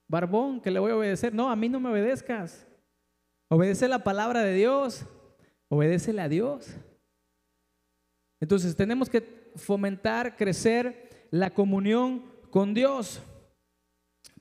barbón 0.08 0.62
que 0.62 0.72
le 0.72 0.80
voy 0.80 0.92
a 0.92 0.98
obedecer? 0.98 1.34
No, 1.34 1.50
a 1.50 1.56
mí 1.56 1.70
no 1.70 1.80
me 1.80 1.90
obedezcas. 1.90 2.68
Obedece 3.50 3.88
la 3.88 4.04
palabra 4.04 4.42
de 4.42 4.54
Dios. 4.54 5.06
Obedécele 5.70 6.22
a 6.22 6.30
Dios. 6.30 6.76
Entonces 8.40 8.76
tenemos 8.76 9.10
que 9.10 9.52
fomentar, 9.56 10.36
crecer 10.36 11.28
la 11.32 11.54
comunión 11.54 12.26
con 12.50 12.74
Dios. 12.74 13.22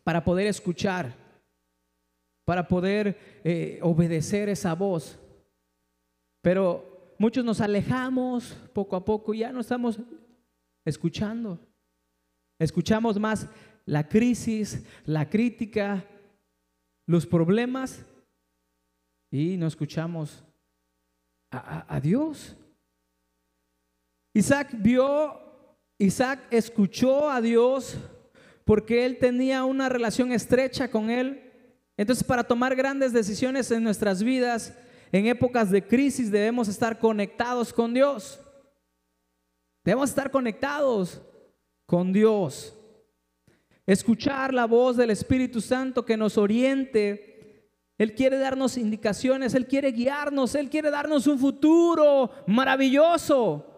para 0.05 0.25
poder 0.25 0.49
escuchar, 0.49 1.15
para 2.45 2.67
poder 2.67 3.41
eh, 3.45 3.79
obedecer 3.83 4.49
esa 4.49 4.75
voz. 4.75 5.19
Pero 6.43 7.15
muchos 7.19 7.45
nos 7.45 7.61
alejamos 7.61 8.53
poco 8.73 8.97
a 8.97 9.05
poco, 9.05 9.33
ya 9.33 9.53
no 9.53 9.61
estamos 9.61 10.01
escuchando. 10.85 11.59
Escuchamos 12.59 13.19
más 13.19 13.49
la 13.85 14.09
crisis, 14.09 14.85
la 15.05 15.29
crítica, 15.29 16.05
los 17.07 17.27
problemas 17.27 18.05
y 19.31 19.57
no 19.57 19.67
escuchamos 19.67 20.45
a, 21.51 21.95
a 21.95 22.01
Dios. 22.01 22.57
Isaac 24.35 24.75
vio, 24.79 25.41
Isaac 25.99 26.41
escuchó 26.51 27.29
a 27.29 27.41
Dios 27.41 27.97
porque 28.65 29.05
él 29.05 29.19
tenía 29.19 29.65
una 29.65 29.89
relación 29.89 30.33
estrecha 30.33 30.91
con 30.91 31.11
él. 31.11 31.51
Entonces, 31.97 32.25
para 32.25 32.45
tomar 32.45 32.75
grandes 32.75 33.13
decisiones 33.13 33.71
en 33.71 33.83
nuestras 33.83 34.23
vidas, 34.23 34.75
en 35.11 35.27
épocas 35.27 35.71
de 35.71 35.87
crisis, 35.87 36.31
debemos 36.31 36.69
estar 36.69 36.99
conectados 36.99 37.73
con 37.73 37.93
Dios. 37.93 38.41
Debemos 39.85 40.09
estar 40.09 40.31
conectados 40.31 41.21
con 41.87 42.13
Dios. 42.13 42.75
Escuchar 43.87 44.55
la 44.55 44.67
voz 44.67 44.97
del 44.97 45.11
Espíritu 45.11 45.61
Santo 45.61 46.05
que 46.05 46.17
nos 46.17 46.39
oriente. 46.39 47.69
Él 47.99 48.15
quiere 48.15 48.39
darnos 48.39 48.77
indicaciones, 48.77 49.55
Él 49.55 49.67
quiere 49.67 49.93
guiarnos, 49.93 50.55
Él 50.55 50.71
quiere 50.71 50.91
darnos 50.91 51.27
un 51.27 51.39
futuro 51.39 52.31
maravilloso. 52.47 53.69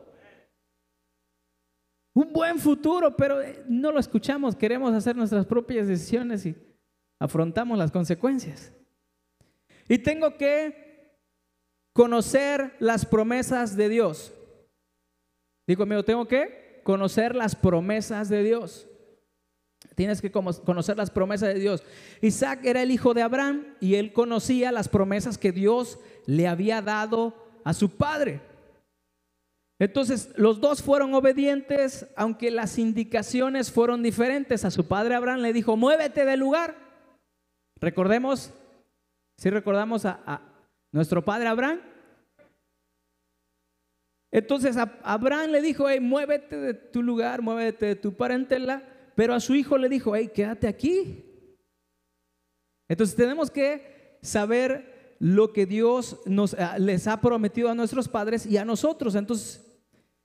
Un 2.12 2.32
buen 2.32 2.58
futuro, 2.58 3.16
pero 3.16 3.42
eh, 3.42 3.64
no 3.68 3.90
lo 3.90 3.98
escuchamos. 3.98 4.54
Queremos 4.54 4.94
hacer 4.94 5.16
nuestras 5.16 5.46
propias 5.46 5.88
decisiones 5.88 6.46
y 6.46 6.54
afrontamos 7.18 7.76
las 7.76 7.90
consecuencias. 7.90 8.72
Y 9.88 9.98
tengo 9.98 10.36
que 10.36 11.18
conocer 11.92 12.76
las 12.78 13.04
promesas 13.04 13.76
de 13.76 13.88
Dios. 13.88 14.32
Digo, 15.66 15.82
amigo, 15.82 16.04
tengo 16.04 16.26
que 16.28 16.82
conocer 16.84 17.34
las 17.34 17.56
promesas 17.56 18.28
de 18.28 18.42
Dios. 18.44 18.86
Tienes 19.94 20.20
que 20.20 20.30
conocer 20.30 20.96
las 20.96 21.10
promesas 21.10 21.54
de 21.54 21.60
Dios. 21.60 21.82
Isaac 22.20 22.60
era 22.64 22.82
el 22.82 22.90
hijo 22.90 23.14
de 23.14 23.22
Abraham 23.22 23.76
y 23.80 23.94
él 23.94 24.12
conocía 24.12 24.72
las 24.72 24.88
promesas 24.88 25.38
que 25.38 25.52
Dios 25.52 25.98
le 26.26 26.48
había 26.48 26.82
dado 26.82 27.34
a 27.64 27.72
su 27.72 27.90
padre. 27.90 28.40
Entonces, 29.78 30.32
los 30.36 30.60
dos 30.60 30.82
fueron 30.82 31.14
obedientes, 31.14 32.06
aunque 32.16 32.50
las 32.50 32.78
indicaciones 32.78 33.70
fueron 33.70 34.02
diferentes. 34.02 34.64
A 34.64 34.70
su 34.70 34.86
padre 34.86 35.14
Abraham 35.14 35.40
le 35.40 35.52
dijo, 35.52 35.76
muévete 35.76 36.24
del 36.24 36.40
lugar. 36.40 36.76
Recordemos, 37.80 38.52
si 39.38 39.50
recordamos 39.50 40.04
a, 40.04 40.20
a 40.26 40.40
nuestro 40.92 41.24
padre 41.24 41.48
Abraham, 41.48 41.80
entonces 44.34 44.76
Abraham 45.04 45.50
le 45.50 45.62
dijo, 45.62 45.86
muévete 46.00 46.56
de 46.56 46.74
tu 46.74 47.04
lugar, 47.04 47.40
muévete 47.40 47.86
de 47.86 47.94
tu 47.94 48.14
parentela, 48.14 48.82
pero 49.14 49.34
a 49.34 49.40
su 49.40 49.54
hijo 49.54 49.78
le 49.78 49.88
dijo, 49.88 50.14
hey, 50.14 50.30
quédate 50.34 50.66
aquí. 50.66 51.24
Entonces 52.88 53.16
tenemos 53.16 53.50
que 53.50 54.18
saber 54.22 55.16
lo 55.18 55.52
que 55.52 55.66
Dios 55.66 56.20
nos, 56.26 56.54
ah, 56.54 56.78
les 56.78 57.06
ha 57.06 57.20
prometido 57.20 57.70
a 57.70 57.74
nuestros 57.74 58.08
padres 58.08 58.46
y 58.46 58.56
a 58.56 58.64
nosotros. 58.64 59.14
Entonces, 59.14 59.64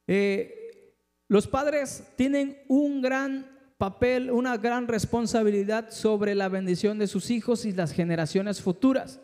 eh, 0.07 0.95
los 1.27 1.47
padres 1.47 2.03
tienen 2.15 2.57
un 2.67 3.01
gran 3.01 3.47
papel, 3.77 4.31
una 4.31 4.57
gran 4.57 4.87
responsabilidad 4.87 5.89
sobre 5.91 6.35
la 6.35 6.49
bendición 6.49 6.99
de 6.99 7.07
sus 7.07 7.29
hijos 7.29 7.65
y 7.65 7.71
las 7.71 7.93
generaciones 7.93 8.61
futuras. 8.61 9.19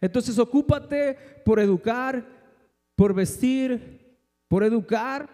Entonces, 0.00 0.38
ocúpate 0.38 1.16
por 1.44 1.58
educar, 1.58 2.24
por 2.94 3.14
vestir, 3.14 4.16
por 4.48 4.62
educar, 4.62 5.28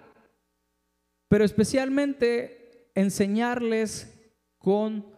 pero 1.28 1.44
especialmente 1.44 2.55
enseñarles 2.96 4.12
con 4.58 5.14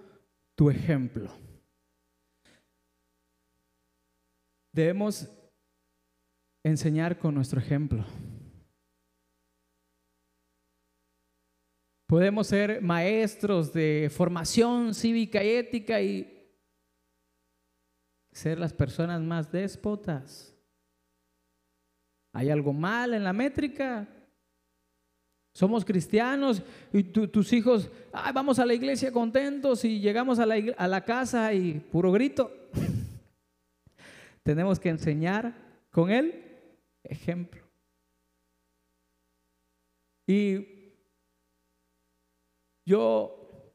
tu 0.54 0.68
ejemplo. 0.68 1.32
Debemos 4.74 5.28
enseñar 6.62 7.18
con 7.18 7.34
nuestro 7.34 7.60
ejemplo. 7.60 8.04
Podemos 12.06 12.46
ser 12.48 12.82
maestros 12.82 13.72
de 13.72 14.10
formación 14.14 14.94
cívica 14.94 15.42
y 15.44 15.48
ética 15.50 16.00
y 16.00 16.34
ser 18.32 18.58
las 18.58 18.72
personas 18.72 19.20
más 19.20 19.52
déspotas. 19.52 20.54
¿Hay 22.32 22.50
algo 22.50 22.72
mal 22.72 23.14
en 23.14 23.24
la 23.24 23.32
métrica? 23.32 24.08
Somos 25.58 25.84
cristianos 25.84 26.62
y 26.92 27.02
tus 27.02 27.52
hijos, 27.52 27.90
vamos 28.32 28.60
a 28.60 28.64
la 28.64 28.74
iglesia 28.74 29.10
contentos 29.10 29.84
y 29.84 29.98
llegamos 29.98 30.38
a 30.38 30.46
la, 30.46 30.54
a 30.76 30.86
la 30.86 31.04
casa 31.04 31.52
y 31.52 31.80
puro 31.80 32.12
grito. 32.12 32.68
Tenemos 34.44 34.78
que 34.78 34.88
enseñar 34.88 35.52
con 35.90 36.12
él 36.12 36.44
ejemplo. 37.02 37.60
Y 40.28 40.64
yo 42.86 43.74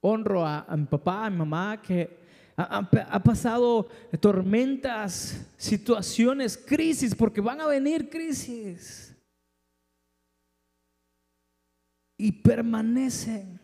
honro 0.00 0.46
a, 0.46 0.60
a 0.60 0.74
mi 0.74 0.86
papá, 0.86 1.26
a 1.26 1.28
mi 1.28 1.36
mamá, 1.36 1.82
que 1.82 2.16
ha, 2.56 3.22
pasado 3.22 3.88
tormentas, 4.20 5.46
situaciones, 5.58 6.56
crisis, 6.56 7.14
porque 7.14 7.42
van 7.42 7.60
a 7.60 7.66
venir 7.66 8.08
crisis. 8.08 9.13
Y 12.16 12.32
permanecen. 12.32 13.60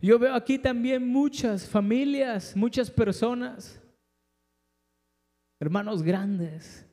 Yo 0.00 0.18
veo 0.18 0.34
aquí 0.34 0.58
también 0.58 1.06
muchas 1.06 1.68
familias, 1.68 2.56
muchas 2.56 2.90
personas, 2.90 3.80
hermanos 5.60 6.02
grandes, 6.02 6.86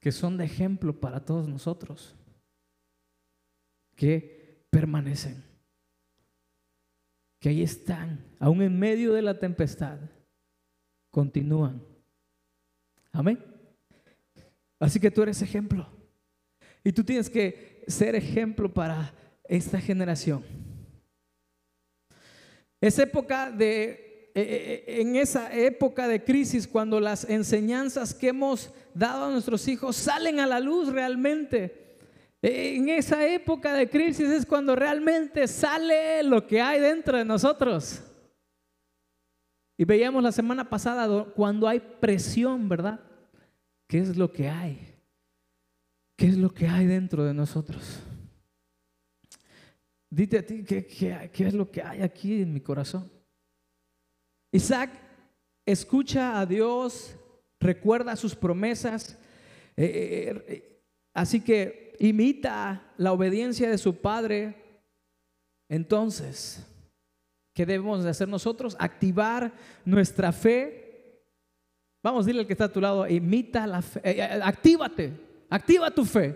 que 0.00 0.12
son 0.12 0.36
de 0.36 0.44
ejemplo 0.44 0.98
para 0.98 1.24
todos 1.24 1.48
nosotros, 1.48 2.14
que 3.96 4.66
permanecen 4.70 5.52
que 7.42 7.48
ahí 7.48 7.60
están, 7.60 8.24
aún 8.38 8.62
en 8.62 8.78
medio 8.78 9.12
de 9.12 9.20
la 9.20 9.36
tempestad, 9.36 9.98
continúan. 11.10 11.82
Amén. 13.10 13.44
Así 14.78 15.00
que 15.00 15.10
tú 15.10 15.22
eres 15.22 15.42
ejemplo. 15.42 15.88
Y 16.84 16.92
tú 16.92 17.04
tienes 17.04 17.30
que 17.30 17.84
ser 17.86 18.14
ejemplo 18.14 18.72
para 18.72 19.14
esta 19.44 19.80
generación. 19.80 20.44
Es 22.80 22.98
época 22.98 23.50
de, 23.50 24.30
eh, 24.34 24.84
eh, 24.86 25.00
en 25.00 25.16
esa 25.16 25.54
época 25.54 26.08
de 26.08 26.24
crisis, 26.24 26.66
cuando 26.66 26.98
las 27.00 27.28
enseñanzas 27.28 28.12
que 28.12 28.28
hemos 28.28 28.72
dado 28.94 29.26
a 29.26 29.30
nuestros 29.30 29.68
hijos 29.68 29.96
salen 29.96 30.40
a 30.40 30.46
la 30.46 30.60
luz 30.60 30.92
realmente 30.92 31.82
en 32.42 32.88
esa 32.88 33.24
época 33.24 33.72
de 33.72 33.88
crisis 33.88 34.28
es 34.28 34.44
cuando 34.44 34.74
realmente 34.74 35.46
sale 35.46 36.24
lo 36.24 36.44
que 36.44 36.60
hay 36.60 36.80
dentro 36.80 37.16
de 37.16 37.24
nosotros. 37.24 38.02
Y 39.78 39.84
veíamos 39.84 40.22
la 40.22 40.32
semana 40.32 40.68
pasada 40.68 41.24
cuando 41.36 41.68
hay 41.68 41.78
presión, 41.78 42.68
¿verdad? 42.68 42.98
¿Qué 43.86 44.00
es 44.00 44.16
lo 44.16 44.32
que 44.32 44.48
hay? 44.48 44.91
¿Qué 46.22 46.28
es 46.28 46.38
lo 46.38 46.54
que 46.54 46.68
hay 46.68 46.86
dentro 46.86 47.24
de 47.24 47.34
nosotros? 47.34 47.98
Dite 50.08 50.38
a 50.38 50.46
ti, 50.46 50.62
¿qué, 50.62 50.86
qué 50.86 51.46
es 51.48 51.52
lo 51.52 51.68
que 51.68 51.82
hay 51.82 52.00
aquí 52.00 52.42
en 52.42 52.54
mi 52.54 52.60
corazón? 52.60 53.10
Isaac 54.52 54.92
escucha 55.66 56.38
a 56.38 56.46
Dios, 56.46 57.16
recuerda 57.58 58.14
sus 58.14 58.36
promesas. 58.36 59.18
Eh, 59.76 59.84
eh, 59.84 60.44
eh, 60.46 60.82
así 61.12 61.40
que 61.40 61.96
imita 61.98 62.92
la 62.98 63.10
obediencia 63.12 63.68
de 63.68 63.78
su 63.78 63.96
padre, 63.96 64.54
entonces, 65.68 66.64
¿qué 67.52 67.66
debemos 67.66 68.04
de 68.04 68.10
hacer 68.10 68.28
nosotros? 68.28 68.76
Activar 68.78 69.52
nuestra 69.84 70.30
fe. 70.30 71.20
Vamos, 72.00 72.26
dile 72.26 72.38
al 72.38 72.46
que 72.46 72.52
está 72.52 72.66
a 72.66 72.72
tu 72.72 72.80
lado, 72.80 73.08
imita 73.08 73.66
la 73.66 73.82
fe, 73.82 74.00
eh, 74.04 74.22
actívate, 74.22 75.31
activa 75.52 75.90
tu 75.90 76.04
fe. 76.04 76.34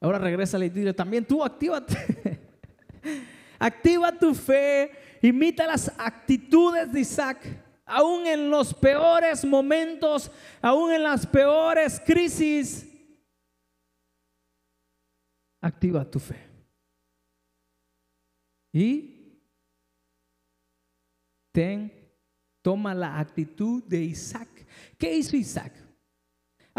Ahora 0.00 0.18
regresa 0.18 0.58
y 0.58 0.68
dile, 0.68 0.92
también 0.92 1.24
tú 1.24 1.44
actívate. 1.44 1.94
Activa 3.58 4.10
tu 4.18 4.34
fe, 4.34 4.90
imita 5.20 5.66
las 5.66 5.92
actitudes 5.98 6.90
de 6.90 7.00
Isaac, 7.00 7.44
aún 7.84 8.26
en 8.26 8.48
los 8.48 8.72
peores 8.72 9.44
momentos, 9.44 10.30
aún 10.62 10.92
en 10.92 11.02
las 11.02 11.26
peores 11.26 12.00
crisis 12.00 12.86
activa 15.60 16.10
tu 16.10 16.18
fe. 16.18 16.48
y 18.72 19.36
ten, 21.52 21.92
toma 22.62 22.94
la 22.94 23.18
actitud 23.18 23.82
de 23.84 24.04
Isaac. 24.04 24.48
¿Qué 24.96 25.16
hizo 25.16 25.36
Isaac? 25.36 25.89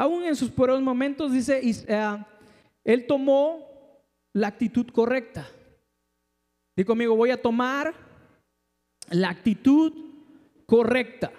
Aún 0.02 0.24
en 0.24 0.36
sus 0.36 0.50
peores 0.50 0.82
momentos 0.82 1.32
dice, 1.32 1.62
eh, 1.64 2.26
él 2.84 3.06
tomó 3.06 4.02
la 4.34 4.48
actitud 4.48 4.88
correcta. 4.88 5.48
Digo 6.76 6.88
conmigo, 6.88 7.16
voy 7.16 7.30
a 7.30 7.40
tomar 7.40 7.94
la 9.12 9.30
actitud 9.30 9.94
correcta. 10.66 11.32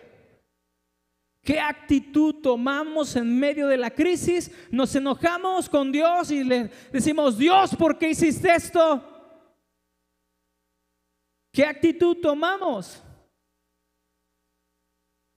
¿Qué 1.42 1.58
actitud 1.58 2.36
tomamos 2.36 3.16
en 3.16 3.36
medio 3.36 3.66
de 3.66 3.78
la 3.78 3.90
crisis? 3.90 4.48
Nos 4.70 4.94
enojamos 4.94 5.68
con 5.68 5.90
Dios 5.90 6.30
y 6.30 6.44
le 6.44 6.70
decimos, 6.92 7.36
Dios, 7.36 7.74
¿por 7.74 7.98
qué 7.98 8.10
hiciste 8.10 8.54
esto? 8.54 9.02
¿Qué 11.52 11.64
actitud 11.64 12.16
tomamos? 12.18 13.02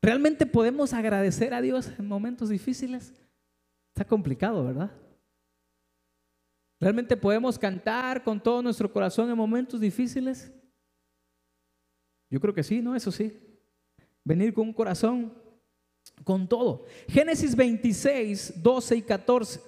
¿Realmente 0.06 0.46
podemos 0.46 0.94
agradecer 0.94 1.52
a 1.52 1.62
Dios 1.62 1.91
en 1.98 2.08
momentos 2.08 2.50
difíciles? 2.50 3.12
Está 3.91 4.06
complicado, 4.06 4.63
¿verdad? 4.63 4.91
¿Realmente 6.80 7.18
podemos 7.18 7.58
cantar 7.58 8.24
con 8.24 8.39
todo 8.39 8.62
nuestro 8.62 8.94
corazón 8.94 9.32
en 9.32 9.36
momentos 9.36 9.82
difíciles? 9.82 10.54
Yo 12.30 12.39
creo 12.39 12.54
que 12.54 12.62
sí, 12.62 12.84
¿no? 12.84 12.96
Eso 12.96 13.12
sí. 13.12 13.36
Venir 14.24 14.54
con 14.54 14.68
un 14.68 14.74
corazón 14.74 15.34
con 16.24 16.48
todo. 16.48 16.86
Génesis 17.08 17.56
26, 17.56 18.62
12 18.62 18.98
y 18.98 19.02
14. 19.02 19.60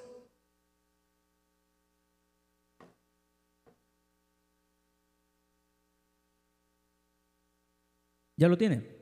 ¿Ya 8.36 8.48
lo 8.48 8.56
tiene? 8.56 8.97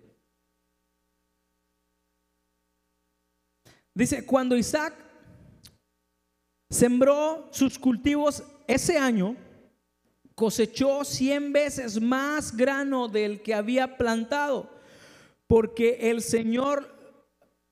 Dice, 3.95 4.25
cuando 4.25 4.57
Isaac 4.57 4.93
sembró 6.69 7.47
sus 7.51 7.79
cultivos 7.79 8.43
ese 8.67 8.97
año, 8.97 9.37
cosechó 10.35 11.05
cien 11.05 11.53
veces 11.53 12.01
más 12.01 12.55
grano 12.55 13.07
del 13.07 13.41
que 13.41 13.53
había 13.53 13.95
plantado, 13.95 14.69
porque 15.47 16.11
el 16.11 16.21
Señor 16.21 16.93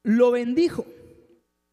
lo 0.01 0.31
bendijo. 0.31 0.85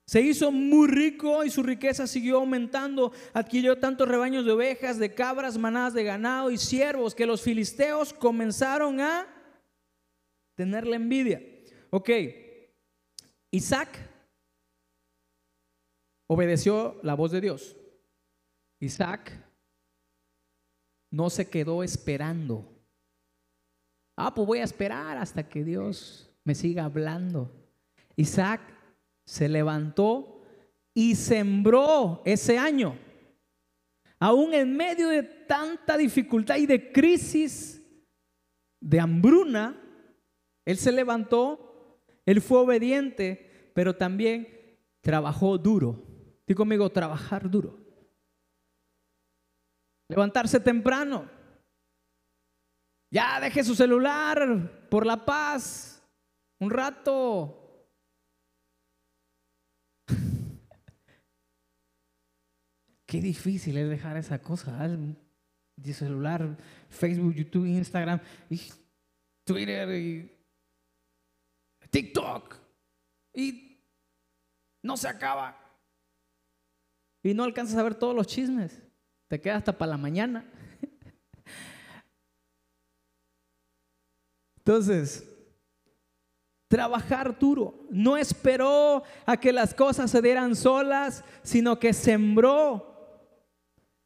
Se 0.04 0.20
hizo 0.20 0.50
muy 0.50 0.88
rico 0.88 1.44
y 1.44 1.50
su 1.50 1.62
riqueza 1.62 2.08
siguió 2.08 2.38
aumentando. 2.38 3.12
Adquirió 3.32 3.78
tantos 3.78 4.08
rebaños 4.08 4.44
de 4.44 4.50
ovejas, 4.50 4.98
de 4.98 5.14
cabras, 5.14 5.56
manadas 5.56 5.94
de 5.94 6.02
ganado 6.02 6.50
y 6.50 6.58
siervos 6.58 7.14
que 7.14 7.26
los 7.26 7.42
filisteos 7.42 8.12
comenzaron 8.12 9.00
a 9.00 9.28
tenerle 10.56 10.96
envidia. 10.96 11.40
Ok, 11.90 12.10
Isaac 13.52 14.10
obedeció 16.33 17.01
la 17.03 17.14
voz 17.14 17.33
de 17.33 17.40
Dios. 17.40 17.77
Isaac 18.79 19.33
no 21.11 21.29
se 21.29 21.51
quedó 21.51 21.83
esperando. 21.83 22.73
Ah, 24.16 24.33
pues 24.33 24.47
voy 24.47 24.59
a 24.61 24.64
esperar 24.64 25.19
hasta 25.19 25.49
que 25.49 25.64
Dios 25.64 26.31
me 26.45 26.55
siga 26.55 26.85
hablando. 26.85 27.51
Isaac 28.14 28.61
se 29.27 29.49
levantó 29.49 30.43
y 30.95 31.16
sembró 31.16 32.23
ese 32.25 32.59
año. 32.59 32.97
Aún 34.21 34.55
en 34.55 34.77
medio 34.77 35.09
de 35.09 35.25
tanta 35.25 35.97
dificultad 35.97 36.59
y 36.59 36.66
de 36.66 36.93
crisis, 36.93 37.83
de 38.79 39.01
hambruna, 39.01 39.83
él 40.64 40.77
se 40.77 40.93
levantó, 40.93 41.99
él 42.25 42.40
fue 42.40 42.61
obediente, 42.61 43.73
pero 43.75 43.97
también 43.97 44.79
trabajó 45.01 45.59
duro. 45.59 46.10
Digo 46.50 46.58
conmigo, 46.58 46.90
trabajar 46.90 47.48
duro. 47.48 47.78
Levantarse 50.08 50.58
temprano. 50.58 51.30
Ya 53.08 53.38
deje 53.38 53.62
su 53.62 53.76
celular 53.76 54.88
por 54.90 55.06
la 55.06 55.24
paz. 55.24 56.04
Un 56.58 56.70
rato. 56.70 57.86
Qué 63.06 63.20
difícil 63.20 63.76
es 63.76 63.88
dejar 63.88 64.16
esa 64.16 64.42
cosa. 64.42 64.84
El 64.84 65.16
celular, 65.94 66.58
Facebook, 66.88 67.32
YouTube, 67.32 67.66
Instagram, 67.66 68.20
Twitter 69.44 69.88
y 69.94 70.36
TikTok. 71.90 72.56
Y 73.34 73.86
no 74.82 74.96
se 74.96 75.06
acaba. 75.06 75.60
Y 77.22 77.35
no 77.35 77.44
alcanzas 77.44 77.76
a 77.76 77.83
ver 77.83 77.94
todos 77.94 78.14
los 78.14 78.26
chismes. 78.26 78.83
Te 79.28 79.40
queda 79.40 79.56
hasta 79.56 79.76
para 79.76 79.90
la 79.90 79.96
mañana. 79.98 80.44
Entonces, 84.59 85.26
trabajar 86.68 87.38
duro. 87.38 87.87
No 87.90 88.16
esperó 88.16 89.02
a 89.26 89.37
que 89.37 89.52
las 89.52 89.74
cosas 89.74 90.11
se 90.11 90.22
dieran 90.22 90.56
solas, 90.56 91.24
sino 91.42 91.78
que 91.78 91.92
sembró. 91.92 92.87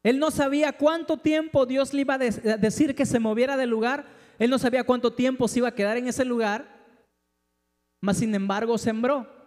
Él 0.02 0.18
no 0.18 0.30
sabía 0.30 0.72
cuánto 0.72 1.16
tiempo 1.16 1.66
Dios 1.66 1.94
le 1.94 2.02
iba 2.02 2.14
a 2.14 2.18
decir 2.18 2.94
que 2.94 3.06
se 3.06 3.18
moviera 3.18 3.56
del 3.56 3.70
lugar. 3.70 4.06
Él 4.38 4.50
no 4.50 4.58
sabía 4.58 4.84
cuánto 4.84 5.12
tiempo 5.12 5.48
se 5.48 5.60
iba 5.60 5.68
a 5.68 5.74
quedar 5.74 5.96
en 5.96 6.08
ese 6.08 6.24
lugar. 6.24 6.68
Mas 8.00 8.18
sin 8.18 8.34
embargo 8.34 8.76
sembró. 8.76 9.43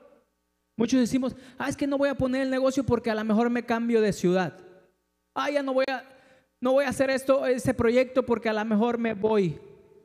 Muchos 0.78 1.00
decimos, 1.00 1.36
ah, 1.58 1.68
es 1.68 1.76
que 1.76 1.88
no 1.88 1.98
voy 1.98 2.08
a 2.08 2.16
poner 2.16 2.44
el 2.44 2.52
negocio 2.52 2.84
porque 2.84 3.10
a 3.10 3.16
lo 3.16 3.24
mejor 3.24 3.50
me 3.50 3.66
cambio 3.66 4.00
de 4.00 4.14
ciudad. 4.14 4.54
Ah, 5.34 5.50
ya 5.50 5.64
no 5.64 5.74
voy 5.74 5.86
a, 5.90 6.04
no 6.62 6.74
voy 6.74 6.86
a 6.86 6.90
hacer 6.90 7.10
esto, 7.10 7.48
ese 7.48 7.74
proyecto 7.74 8.24
porque 8.24 8.48
a 8.48 8.54
lo 8.54 8.64
mejor 8.64 9.00
me 9.00 9.16
voy. 9.16 9.60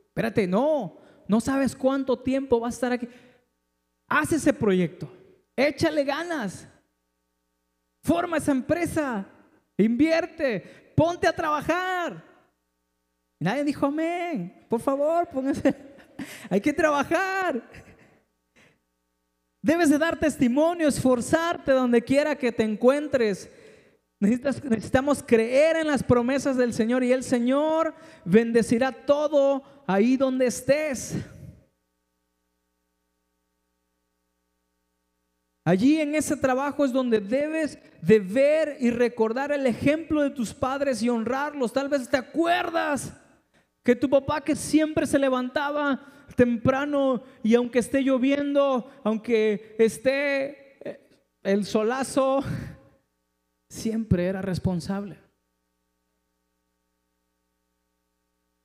Espérate, 0.07 0.47
no, 0.47 0.97
no 1.27 1.39
sabes 1.39 1.75
cuánto 1.75 2.17
tiempo 2.17 2.59
va 2.59 2.67
a 2.67 2.71
estar 2.71 2.91
aquí. 2.91 3.07
Haz 4.07 4.33
ese 4.33 4.51
proyecto. 4.51 5.11
Échale 5.55 6.03
ganas. 6.03 6.67
Forma 8.03 8.37
esa 8.37 8.51
empresa. 8.51 9.25
Invierte. 9.77 10.93
Ponte 10.95 11.27
a 11.27 11.33
trabajar. 11.33 12.23
Nadie 13.39 13.63
dijo 13.63 13.85
amén. 13.85 14.65
Por 14.67 14.79
favor, 14.79 15.27
póngase. 15.27 15.75
Hay 16.49 16.61
que 16.61 16.73
trabajar. 16.73 17.61
Debes 19.63 19.89
de 19.89 19.97
dar 19.97 20.19
testimonio, 20.19 20.89
esforzarte 20.89 21.71
donde 21.71 22.01
quiera 22.01 22.35
que 22.35 22.51
te 22.51 22.63
encuentres. 22.63 23.49
necesitamos 24.19 25.23
creer 25.23 25.77
en 25.77 25.87
las 25.87 26.03
promesas 26.03 26.57
del 26.57 26.73
Señor 26.73 27.01
y 27.01 27.13
el 27.13 27.23
Señor 27.23 27.95
bendecirá 28.25 28.91
todo 28.91 29.63
ahí 29.87 30.17
donde 30.17 30.47
estés. 30.47 31.15
Allí 35.65 36.01
en 36.01 36.13
ese 36.13 36.35
trabajo 36.35 36.83
es 36.83 36.91
donde 36.91 37.21
debes 37.21 37.79
de 38.01 38.19
ver 38.19 38.75
y 38.81 38.91
recordar 38.91 39.53
el 39.53 39.65
ejemplo 39.65 40.21
de 40.21 40.31
tus 40.31 40.53
padres 40.53 41.01
y 41.01 41.07
honrarlos. 41.07 41.71
Tal 41.71 41.87
vez 41.87 42.09
te 42.09 42.17
acuerdas 42.17 43.13
que 43.81 43.95
tu 43.95 44.09
papá 44.09 44.41
que 44.41 44.57
siempre 44.57 45.07
se 45.07 45.17
levantaba 45.17 46.12
temprano 46.35 47.23
y 47.43 47.55
aunque 47.55 47.79
esté 47.79 48.01
lloviendo, 48.01 48.89
aunque 49.03 49.75
esté 49.77 50.89
eh, 50.89 51.29
el 51.43 51.65
solazo, 51.65 52.43
siempre 53.69 54.25
era 54.25 54.41
responsable. 54.41 55.17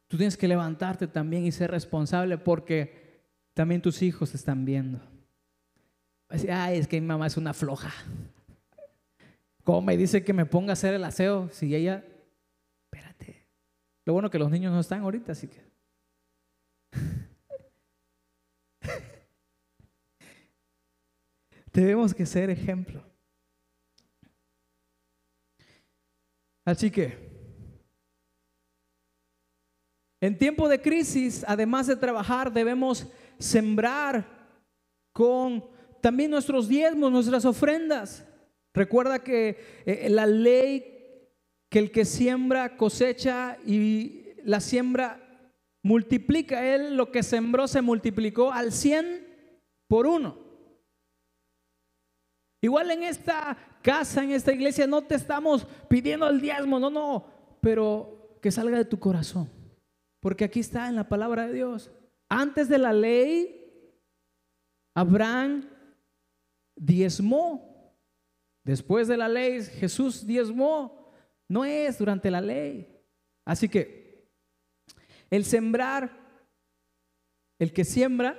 Tú 0.09 0.17
tienes 0.17 0.37
que 0.37 0.49
levantarte 0.49 1.07
también 1.07 1.45
y 1.45 1.53
ser 1.53 1.71
responsable 1.71 2.39
porque 2.39 3.23
también 3.53 3.83
tus 3.83 4.03
hijos 4.03 4.31
te 4.31 4.39
están 4.39 4.65
viendo. 4.65 5.01
Ay, 6.31 6.79
es 6.79 6.89
que 6.89 7.01
mi 7.01 7.07
mamá 7.07 7.27
es 7.27 7.37
una 7.37 7.53
floja. 7.53 7.93
¿Cómo 9.65 9.83
me 9.83 9.97
dice 9.99 10.25
que 10.25 10.33
me 10.33 10.47
ponga 10.47 10.71
a 10.71 10.73
hacer 10.75 10.95
el 10.95 11.05
aseo? 11.05 11.51
Si 11.51 11.75
ella, 11.75 12.05
espérate. 12.85 13.47
Lo 14.07 14.15
bueno 14.15 14.31
que 14.31 14.39
los 14.39 14.51
niños 14.51 14.73
no 14.73 14.81
están 14.81 15.03
ahorita, 15.03 15.33
así 15.33 15.49
que. 15.49 15.68
Debemos 21.79 22.13
que 22.13 22.27
ser 22.27 22.51
ejemplo. 22.51 23.01
Así 26.65 26.91
que 26.91 27.17
en 30.21 30.37
tiempo 30.37 30.69
de 30.69 30.83
crisis, 30.83 31.45
además 31.47 31.87
de 31.87 31.95
trabajar, 31.95 32.53
debemos 32.53 33.07
sembrar 33.39 34.27
con 35.13 35.65
también 36.01 36.33
nuestros 36.33 36.67
diezmos, 36.67 37.13
nuestras 37.13 37.45
ofrendas. 37.45 38.27
Recuerda 38.75 39.21
que 39.21 39.83
eh, 39.87 40.09
la 40.11 40.27
ley 40.27 41.31
que 41.71 41.79
el 41.79 41.93
que 41.93 42.05
siembra 42.05 42.77
cosecha 42.77 43.57
y 43.65 44.33
la 44.43 44.59
siembra 44.59 45.47
multiplica. 45.85 46.75
Él 46.75 46.97
lo 46.97 47.13
que 47.13 47.23
sembró 47.23 47.69
se 47.69 47.83
multiplicó 47.83 48.51
al 48.51 48.73
100 48.73 49.25
por 49.87 50.09
uno. 50.09 50.48
Igual 52.61 52.91
en 52.91 53.05
esta 53.05 53.57
casa, 53.83 54.23
en 54.23 54.33
esta 54.33 54.53
iglesia, 54.53 54.87
no 54.87 55.03
te 55.03 55.15
estamos 55.15 55.67
pidiendo 55.89 56.29
el 56.29 56.41
diezmo, 56.41 56.79
no, 56.79 56.91
no, 56.91 57.27
pero 57.61 58.39
que 58.43 58.51
salga 58.51 58.79
de 58.79 58.85
tu 58.85 58.99
corazón. 58.99 59.49
Porque 60.21 60.45
aquí 60.45 60.61
está 60.61 60.89
en 60.89 60.97
la 60.97 61.09
palabra 61.09 61.47
de 61.47 61.55
Dios. 61.55 61.91
Antes 62.29 62.69
de 62.69 62.79
la 62.79 62.93
ley, 62.93 63.59
Abraham 64.95 65.69
diezmó. 66.77 67.95
Después 68.65 69.09
de 69.09 69.17
la 69.17 69.29
ley, 69.29 69.63
Jesús 69.63 70.27
diezmó. 70.27 71.13
No 71.49 71.65
es 71.65 71.99
durante 71.99 72.31
la 72.31 72.41
ley. 72.41 73.01
Así 73.47 73.69
que 73.69 74.29
el 75.31 75.45
sembrar, 75.45 76.11
el 77.59 77.73
que 77.73 77.85
siembra, 77.85 78.37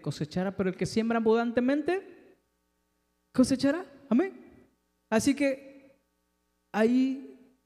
cosechará, 0.00 0.56
pero 0.56 0.70
el 0.70 0.76
que 0.76 0.86
siembra 0.86 1.18
abundantemente, 1.18 2.36
cosechará. 3.32 3.84
Amén. 4.08 4.38
Así 5.10 5.34
que 5.34 6.00
ahí, 6.72 7.56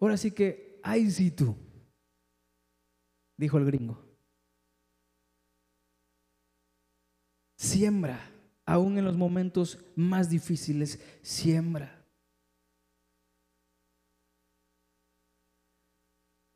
ahora 0.00 0.16
sí 0.16 0.30
que, 0.30 0.80
ay 0.82 1.10
sí 1.10 1.30
tú, 1.30 1.56
dijo 3.36 3.58
el 3.58 3.66
gringo. 3.66 4.04
Siembra, 7.56 8.18
aún 8.64 8.98
en 8.98 9.04
los 9.04 9.16
momentos 9.16 9.78
más 9.94 10.28
difíciles, 10.28 11.00
siembra. 11.22 12.04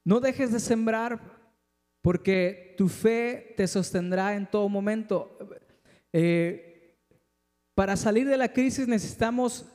No 0.05 0.21
dejes 0.21 0.53
de 0.53 0.61
sembrar 0.61 1.40
porque 2.03 2.75
tu 2.77 2.89
fe 2.89 3.55
te 3.57 3.67
sostendrá 3.67 4.35
en 4.35 4.49
todo 4.49 4.69
momento. 4.69 5.37
Eh, 6.13 6.97
para 7.75 7.97
salir 7.97 8.27
de 8.27 8.37
la 8.37 8.53
crisis 8.53 8.89
necesitamos 8.89 9.67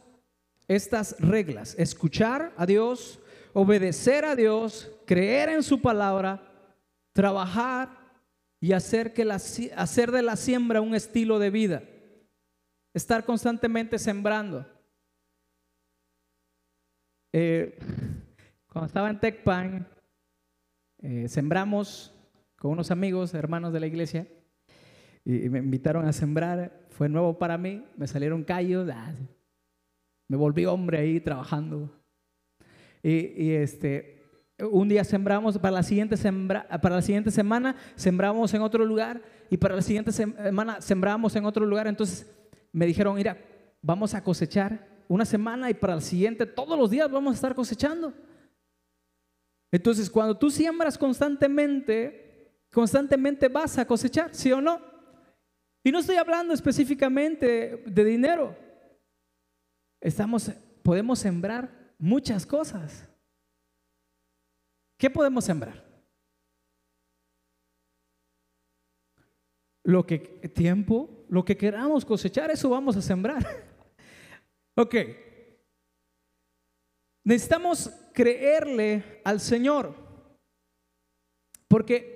estas 0.67 1.15
reglas. 1.19 1.75
Escuchar 1.77 2.53
a 2.57 2.65
Dios, 2.65 3.19
obedecer 3.53 4.25
a 4.25 4.35
Dios, 4.35 4.91
creer 5.05 5.49
en 5.49 5.63
su 5.63 5.81
palabra, 5.81 6.51
trabajar 7.13 8.05
y 8.59 8.73
hacer, 8.73 9.13
que 9.13 9.25
la, 9.25 9.35
hacer 9.35 10.11
de 10.11 10.21
la 10.21 10.35
siembra 10.35 10.81
un 10.81 10.95
estilo 10.95 11.39
de 11.39 11.49
vida. 11.51 11.83
Estar 12.93 13.25
constantemente 13.25 13.99
sembrando. 13.99 14.65
Eh, 17.31 17.77
cuando 18.67 18.87
estaba 18.87 19.09
en 19.09 19.19
TechPan, 19.19 19.87
eh, 21.01 21.27
sembramos 21.27 22.14
con 22.65 22.71
unos 22.71 22.89
amigos, 22.89 23.31
hermanos 23.35 23.73
de 23.73 23.79
la 23.79 23.85
iglesia, 23.85 24.27
y, 25.23 25.49
me 25.49 25.59
invitaron 25.59 26.03
a 26.07 26.11
sembrar. 26.11 26.87
Fue 26.89 27.07
nuevo 27.07 27.37
para 27.37 27.59
mí, 27.59 27.85
me 27.95 28.07
salieron 28.07 28.43
callos, 28.43 28.89
ah, 28.91 29.13
me 30.27 30.35
volví 30.35 30.65
hombre 30.65 30.97
ahí 30.97 31.19
trabajando. 31.19 31.95
Y, 33.03 33.51
este, 33.51 34.23
un 34.57 34.89
día 34.89 35.03
sembramos, 35.03 35.59
para 35.59 35.73
la, 35.73 35.83
siguiente 35.83 36.17
sembra, 36.17 36.67
para 36.81 36.95
la 36.95 37.03
siguiente 37.03 37.29
semana 37.29 37.75
sembramos 37.93 38.51
en 38.55 38.63
otro 38.63 38.83
lugar 38.83 39.21
y 39.51 39.57
para 39.57 39.75
la 39.75 39.83
siguiente 39.83 40.11
semana 40.11 40.81
sembramos 40.81 41.35
en 41.35 41.45
otro 41.45 41.67
lugar. 41.67 41.85
Entonces 41.85 42.35
me 42.71 42.87
dijeron, 42.87 43.13
mira, 43.13 43.37
vamos 43.79 44.15
a 44.15 44.23
cosechar 44.23 45.03
una 45.07 45.25
semana 45.25 45.69
y 45.69 45.75
para 45.75 45.93
la 45.93 46.01
siguiente 46.01 46.47
todos 46.47 46.79
los 46.79 46.89
días 46.89 47.11
vamos 47.11 47.33
a 47.33 47.35
estar 47.35 47.53
cosechando. 47.53 48.11
Entonces, 49.71 50.09
cuando 50.09 50.35
tú 50.35 50.49
siembras 50.49 50.97
constantemente, 50.97 52.24
constantemente 52.75 53.47
vas 53.47 53.77
a 53.77 53.87
cosechar, 53.87 54.35
¿sí 54.35 54.51
o 54.51 54.59
no? 54.59 54.81
Y 55.81 55.93
no 55.93 55.99
estoy 55.99 56.17
hablando 56.17 56.53
específicamente 56.53 57.77
de 57.85 58.03
dinero. 58.03 58.53
Estamos, 60.01 60.51
podemos 60.83 61.19
sembrar 61.19 61.93
muchas 61.97 62.45
cosas. 62.45 63.07
¿Qué 64.97 65.09
podemos 65.09 65.45
sembrar? 65.45 65.85
Lo 69.85 70.05
que 70.05 70.17
tiempo, 70.53 71.25
lo 71.29 71.45
que 71.45 71.55
queramos 71.55 72.03
cosechar, 72.03 72.51
eso 72.51 72.69
vamos 72.69 72.97
a 72.97 73.01
sembrar. 73.01 73.41
ok. 74.75 74.95
Necesitamos 77.23 77.89
creerle 78.13 79.21
al 79.23 79.39
Señor. 79.39 79.95
Porque 81.69 82.14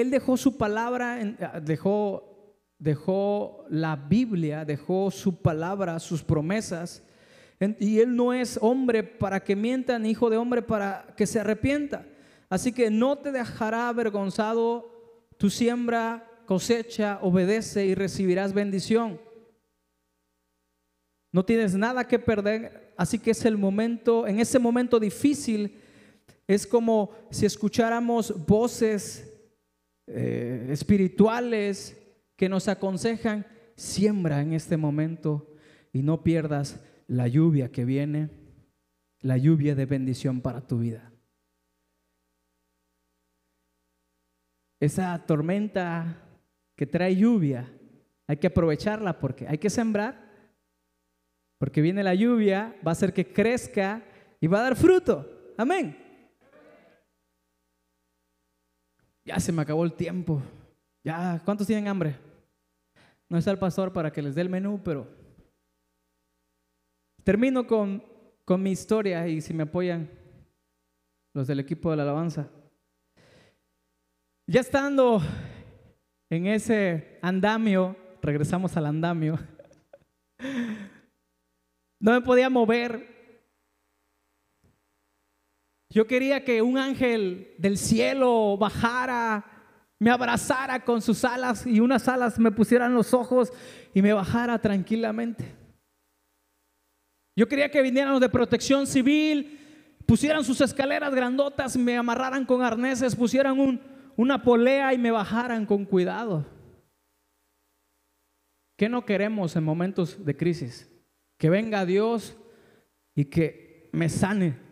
Él 0.00 0.10
dejó 0.10 0.36
su 0.36 0.56
palabra, 0.56 1.18
dejó, 1.62 2.58
dejó 2.78 3.64
la 3.68 3.96
Biblia, 3.96 4.64
dejó 4.64 5.10
su 5.10 5.40
palabra, 5.40 5.98
sus 5.98 6.22
promesas. 6.22 7.02
Y 7.78 8.00
Él 8.00 8.14
no 8.14 8.32
es 8.32 8.58
hombre 8.60 9.02
para 9.02 9.42
que 9.42 9.56
mienta, 9.56 9.98
ni 9.98 10.10
hijo 10.10 10.30
de 10.30 10.36
hombre 10.36 10.62
para 10.62 11.14
que 11.16 11.26
se 11.26 11.40
arrepienta. 11.40 12.06
Así 12.48 12.72
que 12.72 12.90
no 12.90 13.16
te 13.18 13.32
dejará 13.32 13.88
avergonzado 13.88 15.24
tu 15.38 15.50
siembra, 15.50 16.30
cosecha, 16.46 17.18
obedece 17.22 17.86
y 17.86 17.94
recibirás 17.94 18.52
bendición. 18.52 19.20
No 21.32 21.44
tienes 21.44 21.74
nada 21.74 22.06
que 22.06 22.18
perder 22.18 22.86
así 22.96 23.18
que 23.18 23.32
es 23.32 23.44
el 23.44 23.56
momento, 23.56 24.26
en 24.26 24.40
ese 24.40 24.58
momento 24.58 24.98
difícil, 24.98 25.78
es 26.46 26.66
como 26.66 27.10
si 27.30 27.46
escucháramos 27.46 28.46
voces 28.46 29.35
eh, 30.06 30.68
espirituales 30.70 31.96
que 32.36 32.48
nos 32.48 32.68
aconsejan, 32.68 33.46
siembra 33.74 34.40
en 34.40 34.52
este 34.52 34.76
momento 34.76 35.54
y 35.92 36.02
no 36.02 36.22
pierdas 36.22 36.84
la 37.06 37.28
lluvia 37.28 37.70
que 37.70 37.84
viene, 37.84 38.30
la 39.20 39.36
lluvia 39.36 39.74
de 39.74 39.86
bendición 39.86 40.40
para 40.40 40.66
tu 40.66 40.78
vida. 40.78 41.12
Esa 44.80 45.24
tormenta 45.26 46.22
que 46.76 46.86
trae 46.86 47.16
lluvia, 47.16 47.72
hay 48.26 48.36
que 48.36 48.48
aprovecharla 48.48 49.18
porque 49.18 49.48
hay 49.48 49.58
que 49.58 49.70
sembrar 49.70 50.26
porque 51.58 51.80
viene 51.80 52.02
la 52.02 52.14
lluvia, 52.14 52.76
va 52.86 52.90
a 52.90 52.92
hacer 52.92 53.12
que 53.12 53.32
crezca 53.32 54.02
y 54.40 54.46
va 54.46 54.60
a 54.60 54.62
dar 54.62 54.76
fruto. 54.76 55.54
Amén. 55.56 56.05
Ya 59.26 59.40
se 59.40 59.50
me 59.50 59.62
acabó 59.62 59.84
el 59.84 59.92
tiempo. 59.92 60.40
Ya, 61.04 61.42
¿cuántos 61.44 61.66
tienen 61.66 61.88
hambre? 61.88 62.16
No 63.28 63.36
está 63.36 63.50
el 63.50 63.58
pastor 63.58 63.92
para 63.92 64.12
que 64.12 64.22
les 64.22 64.36
dé 64.36 64.42
el 64.42 64.48
menú, 64.48 64.80
pero 64.84 65.08
termino 67.24 67.66
con, 67.66 68.04
con 68.44 68.62
mi 68.62 68.70
historia 68.70 69.26
y 69.26 69.40
si 69.40 69.52
me 69.52 69.64
apoyan 69.64 70.08
los 71.34 71.48
del 71.48 71.58
equipo 71.58 71.90
de 71.90 71.96
la 71.96 72.04
alabanza. 72.04 72.48
Ya 74.46 74.60
estando 74.60 75.20
en 76.30 76.46
ese 76.46 77.18
andamio, 77.20 77.96
regresamos 78.22 78.76
al 78.76 78.86
andamio. 78.86 79.38
No 81.98 82.12
me 82.12 82.20
podía 82.20 82.50
mover. 82.50 83.15
Yo 85.90 86.06
quería 86.06 86.44
que 86.44 86.62
un 86.62 86.78
ángel 86.78 87.54
del 87.58 87.78
cielo 87.78 88.56
bajara, 88.56 89.44
me 89.98 90.10
abrazara 90.10 90.84
con 90.84 91.00
sus 91.00 91.24
alas 91.24 91.66
y 91.66 91.80
unas 91.80 92.06
alas 92.08 92.38
me 92.38 92.50
pusieran 92.50 92.92
los 92.94 93.14
ojos 93.14 93.52
y 93.94 94.02
me 94.02 94.12
bajara 94.12 94.60
tranquilamente. 94.60 95.54
Yo 97.36 97.48
quería 97.48 97.70
que 97.70 97.82
vinieran 97.82 98.12
los 98.12 98.20
de 98.20 98.28
protección 98.28 98.86
civil, 98.86 99.58
pusieran 100.06 100.44
sus 100.44 100.60
escaleras 100.60 101.14
grandotas, 101.14 101.76
me 101.76 101.96
amarraran 101.96 102.44
con 102.44 102.62
arneses, 102.62 103.14
pusieran 103.14 103.80
una 104.16 104.42
polea 104.42 104.92
y 104.94 104.98
me 104.98 105.10
bajaran 105.10 105.66
con 105.66 105.84
cuidado. 105.84 106.46
¿Qué 108.76 108.88
no 108.88 109.04
queremos 109.06 109.56
en 109.56 109.64
momentos 109.64 110.24
de 110.24 110.36
crisis? 110.36 110.90
Que 111.38 111.48
venga 111.48 111.86
Dios 111.86 112.36
y 113.14 113.26
que 113.26 113.88
me 113.92 114.08
sane. 114.08 114.65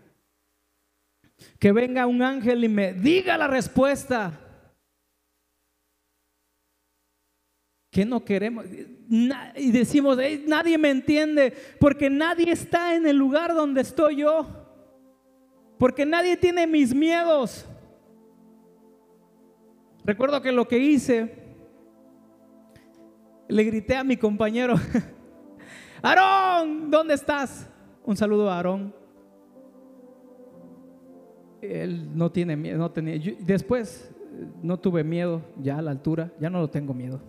Que 1.59 1.73
venga 1.73 2.07
un 2.07 2.23
ángel 2.23 2.65
y 2.65 2.69
me 2.69 2.93
diga 2.93 3.37
la 3.37 3.47
respuesta. 3.47 4.41
Que 7.91 8.05
no 8.05 8.25
queremos. 8.25 8.65
Y 9.57 9.71
decimos, 9.71 10.19
nadie 10.47 10.79
me 10.79 10.91
entiende 10.91 11.53
porque 11.79 12.11
nadie 12.11 12.51
está 12.51 12.95
en 12.95 13.07
el 13.07 13.17
lugar 13.17 13.55
donde 13.55 13.83
estoy 13.83 14.17
yo. 14.17 14.47
Porque 15.79 16.07
nadie 16.07 16.37
tiene 16.37 16.67
mis 16.67 16.95
miedos. 16.95 17.67
Recuerdo 20.05 20.43
que 20.43 20.53
lo 20.53 20.69
que 20.69 20.79
hice, 20.79 21.45
le 23.49 23.65
grité 23.65 23.97
a 23.97 24.05
mi 24.05 24.17
compañero, 24.17 24.75
Aarón, 26.03 26.91
¿dónde 26.91 27.15
estás? 27.15 27.67
Un 28.05 28.17
saludo 28.17 28.51
a 28.51 28.57
Aarón. 28.57 29.04
Él 31.71 32.17
no 32.17 32.31
tiene 32.31 32.57
miedo, 32.57 32.79
no 32.79 32.91
tenía. 32.91 33.19
después 33.41 34.11
no 34.63 34.79
tuve 34.79 35.05
miedo 35.05 35.43
ya 35.61 35.79
a 35.79 35.83
la 35.83 35.91
altura, 35.91 36.33
ya 36.41 36.51
no 36.51 36.61
lo 36.61 36.69
tengo 36.69 36.95
miedo. 36.95 37.21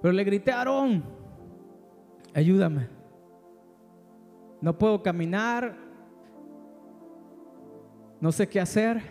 Pero 0.00 0.12
le 0.12 0.24
grité 0.24 0.50
a 0.50 0.58
Aarón, 0.58 1.02
ayúdame. 2.34 2.88
No 4.60 4.76
puedo 4.76 5.02
caminar, 5.02 5.76
no 8.20 8.30
sé 8.32 8.48
qué 8.48 8.60
hacer. 8.60 9.02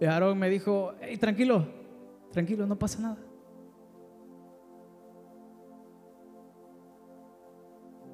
Y 0.00 0.04
Aarón 0.04 0.38
me 0.38 0.48
dijo, 0.48 0.92
hey, 1.00 1.16
tranquilo, 1.16 1.66
tranquilo, 2.30 2.66
no 2.66 2.78
pasa 2.78 3.00
nada. 3.00 3.18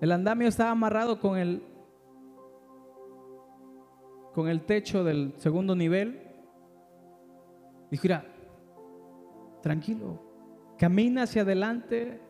El 0.01 0.13
andamio 0.13 0.49
estaba 0.49 0.71
amarrado 0.71 1.19
con 1.19 1.39
el 1.39 1.63
con 4.35 4.49
el 4.49 4.63
techo 4.67 5.05
del 5.05 5.33
segundo 5.37 5.77
nivel. 5.77 6.21
Dijo, 7.91 8.03
mira, 8.03 8.25
tranquilo, 9.63 10.21
camina 10.77 11.23
hacia 11.23 11.43
adelante, 11.43 12.21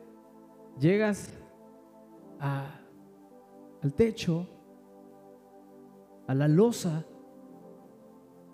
llegas 0.78 1.32
al 2.38 3.94
techo, 3.94 4.46
a 6.26 6.34
la 6.34 6.46
losa, 6.46 7.06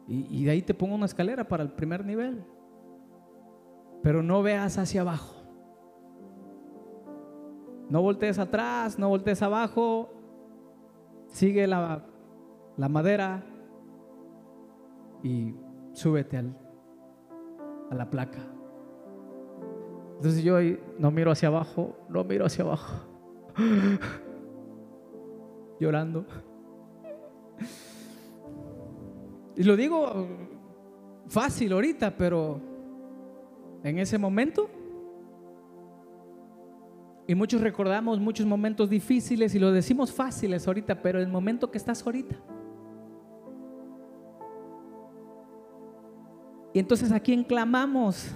y, 0.06 0.40
y 0.40 0.44
de 0.44 0.52
ahí 0.52 0.62
te 0.62 0.74
pongo 0.74 0.94
una 0.94 1.06
escalera 1.06 1.48
para 1.48 1.64
el 1.64 1.72
primer 1.72 2.04
nivel. 2.04 2.44
Pero 4.02 4.22
no 4.22 4.42
veas 4.42 4.78
hacia 4.78 5.00
abajo. 5.02 5.36
No 7.88 8.00
voltees 8.00 8.38
atrás, 8.38 8.98
no 8.98 9.08
voltees 9.08 9.42
abajo. 9.42 10.10
Sigue 11.26 11.66
la 11.66 12.09
la 12.80 12.88
madera 12.88 13.44
y 15.22 15.54
súbete 15.92 16.38
al, 16.38 16.56
a 17.90 17.94
la 17.94 18.08
placa. 18.08 18.40
Entonces 20.16 20.42
yo 20.42 20.56
no 20.98 21.10
miro 21.10 21.30
hacia 21.30 21.48
abajo, 21.48 21.98
no 22.08 22.24
miro 22.24 22.46
hacia 22.46 22.64
abajo, 22.64 23.06
llorando. 25.78 26.24
Y 29.56 29.62
lo 29.62 29.76
digo 29.76 30.26
fácil 31.26 31.74
ahorita, 31.74 32.16
pero 32.16 32.62
en 33.84 33.98
ese 33.98 34.16
momento 34.16 34.70
y 37.26 37.34
muchos 37.34 37.60
recordamos 37.60 38.18
muchos 38.18 38.46
momentos 38.46 38.88
difíciles 38.88 39.54
y 39.54 39.58
lo 39.58 39.70
decimos 39.70 40.12
fáciles 40.12 40.66
ahorita, 40.66 41.02
pero 41.02 41.20
el 41.20 41.28
momento 41.28 41.70
que 41.70 41.76
estás 41.76 42.04
ahorita. 42.06 42.36
Y 46.72 46.78
entonces 46.78 47.10
a 47.10 47.20
quién 47.20 47.42
clamamos? 47.42 48.30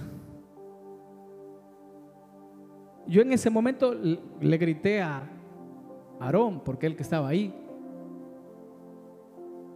Yo 3.06 3.22
en 3.22 3.32
ese 3.32 3.50
momento 3.50 3.94
le 3.94 4.58
grité 4.58 5.02
a 5.02 5.28
Aarón, 6.18 6.60
porque 6.64 6.86
él 6.86 6.96
que 6.96 7.02
estaba 7.02 7.28
ahí. 7.28 7.54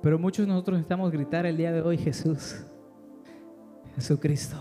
Pero 0.02 0.18
muchos 0.18 0.46
de 0.46 0.52
nosotros 0.52 0.76
necesitamos 0.78 1.10
gritar 1.10 1.44
el 1.44 1.56
día 1.56 1.72
de 1.72 1.82
hoy, 1.82 1.98
Jesús, 1.98 2.64
Jesucristo, 3.94 4.56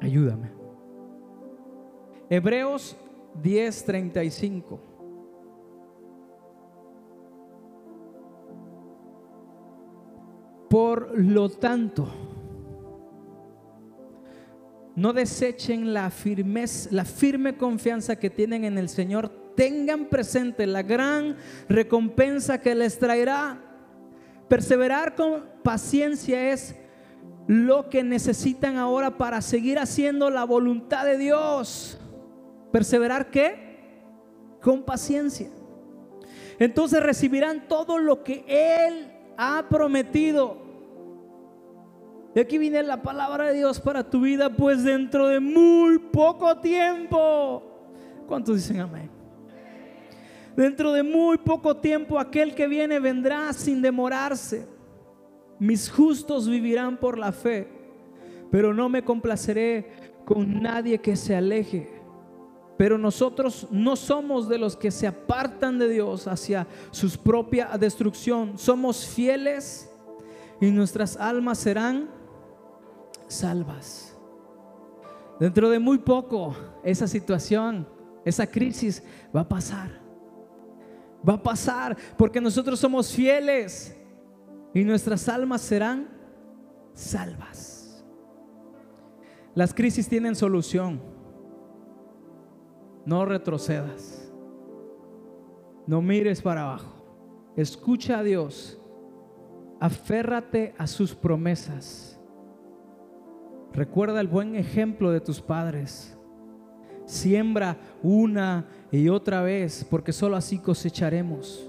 ayúdame. 0.00 0.50
Hebreos 2.28 2.96
10:35. 3.42 4.89
Por 10.70 11.18
lo 11.18 11.48
tanto, 11.48 12.08
no 14.94 15.12
desechen 15.12 15.92
la, 15.92 16.10
firmeza, 16.10 16.90
la 16.92 17.04
firme 17.04 17.56
confianza 17.56 18.14
que 18.14 18.30
tienen 18.30 18.64
en 18.64 18.78
el 18.78 18.88
Señor. 18.88 19.30
Tengan 19.56 20.04
presente 20.04 20.68
la 20.68 20.84
gran 20.84 21.36
recompensa 21.68 22.60
que 22.60 22.76
les 22.76 23.00
traerá. 23.00 23.60
Perseverar 24.46 25.16
con 25.16 25.44
paciencia 25.64 26.52
es 26.52 26.76
lo 27.48 27.90
que 27.90 28.04
necesitan 28.04 28.76
ahora 28.76 29.18
para 29.18 29.42
seguir 29.42 29.80
haciendo 29.80 30.30
la 30.30 30.44
voluntad 30.44 31.04
de 31.04 31.18
Dios. 31.18 31.98
¿Perseverar 32.70 33.32
qué? 33.32 33.98
Con 34.62 34.84
paciencia. 34.84 35.48
Entonces 36.60 37.02
recibirán 37.02 37.66
todo 37.66 37.98
lo 37.98 38.22
que 38.22 38.44
Él 38.46 39.19
ha 39.36 39.64
prometido. 39.68 40.56
Y 42.34 42.40
aquí 42.40 42.58
viene 42.58 42.82
la 42.82 43.02
palabra 43.02 43.48
de 43.48 43.54
Dios 43.54 43.80
para 43.80 44.08
tu 44.08 44.20
vida, 44.20 44.50
pues 44.50 44.84
dentro 44.84 45.26
de 45.26 45.40
muy 45.40 45.98
poco 45.98 46.56
tiempo. 46.58 47.62
¿Cuántos 48.26 48.56
dicen 48.56 48.80
amén? 48.80 49.10
Dentro 50.56 50.92
de 50.92 51.02
muy 51.02 51.38
poco 51.38 51.76
tiempo 51.76 52.18
aquel 52.18 52.54
que 52.54 52.68
viene 52.68 53.00
vendrá 53.00 53.52
sin 53.52 53.82
demorarse. 53.82 54.66
Mis 55.58 55.90
justos 55.90 56.48
vivirán 56.48 56.96
por 56.96 57.18
la 57.18 57.32
fe, 57.32 57.68
pero 58.50 58.72
no 58.72 58.88
me 58.88 59.02
complaceré 59.02 59.90
con 60.24 60.62
nadie 60.62 60.98
que 60.98 61.16
se 61.16 61.36
aleje. 61.36 61.99
Pero 62.80 62.96
nosotros 62.96 63.66
no 63.70 63.94
somos 63.94 64.48
de 64.48 64.56
los 64.56 64.74
que 64.74 64.90
se 64.90 65.06
apartan 65.06 65.78
de 65.78 65.86
Dios 65.86 66.26
hacia 66.26 66.66
su 66.90 67.10
propia 67.10 67.76
destrucción. 67.78 68.56
Somos 68.56 69.04
fieles 69.04 69.90
y 70.62 70.70
nuestras 70.70 71.18
almas 71.18 71.58
serán 71.58 72.08
salvas. 73.28 74.16
Dentro 75.38 75.68
de 75.68 75.78
muy 75.78 75.98
poco 75.98 76.56
esa 76.82 77.06
situación, 77.06 77.86
esa 78.24 78.46
crisis 78.46 79.02
va 79.36 79.42
a 79.42 79.48
pasar. 79.50 80.00
Va 81.28 81.34
a 81.34 81.42
pasar 81.42 81.98
porque 82.16 82.40
nosotros 82.40 82.80
somos 82.80 83.12
fieles 83.12 83.94
y 84.72 84.84
nuestras 84.84 85.28
almas 85.28 85.60
serán 85.60 86.08
salvas. 86.94 88.02
Las 89.54 89.74
crisis 89.74 90.08
tienen 90.08 90.34
solución. 90.34 91.19
No 93.04 93.24
retrocedas. 93.24 94.32
No 95.86 96.02
mires 96.02 96.40
para 96.42 96.62
abajo. 96.62 97.52
Escucha 97.56 98.18
a 98.18 98.22
Dios. 98.22 98.78
Aférrate 99.80 100.74
a 100.78 100.86
sus 100.86 101.14
promesas. 101.14 102.20
Recuerda 103.72 104.20
el 104.20 104.28
buen 104.28 104.56
ejemplo 104.56 105.10
de 105.10 105.20
tus 105.20 105.40
padres. 105.40 106.16
Siembra 107.06 107.78
una 108.02 108.68
y 108.92 109.08
otra 109.08 109.42
vez, 109.42 109.84
porque 109.88 110.12
solo 110.12 110.36
así 110.36 110.58
cosecharemos. 110.58 111.68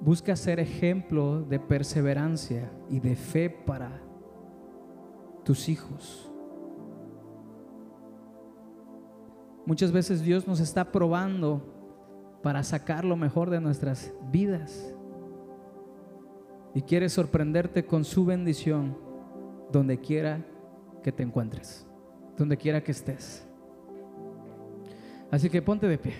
Busca 0.00 0.36
ser 0.36 0.60
ejemplo 0.60 1.42
de 1.42 1.58
perseverancia 1.58 2.70
y 2.88 3.00
de 3.00 3.16
fe 3.16 3.50
para 3.50 4.02
tus 5.44 5.68
hijos. 5.68 6.30
Muchas 9.66 9.90
veces 9.90 10.22
Dios 10.22 10.46
nos 10.46 10.60
está 10.60 10.92
probando 10.92 11.60
para 12.40 12.62
sacar 12.62 13.04
lo 13.04 13.16
mejor 13.16 13.50
de 13.50 13.60
nuestras 13.60 14.12
vidas. 14.30 14.94
Y 16.72 16.82
quiere 16.82 17.08
sorprenderte 17.08 17.84
con 17.84 18.04
su 18.04 18.24
bendición 18.24 18.96
donde 19.72 19.98
quiera 19.98 20.46
que 21.02 21.10
te 21.10 21.24
encuentres, 21.24 21.84
donde 22.38 22.56
quiera 22.56 22.80
que 22.84 22.92
estés. 22.92 23.44
Así 25.32 25.50
que 25.50 25.60
ponte 25.60 25.88
de 25.88 25.98
pie. 25.98 26.14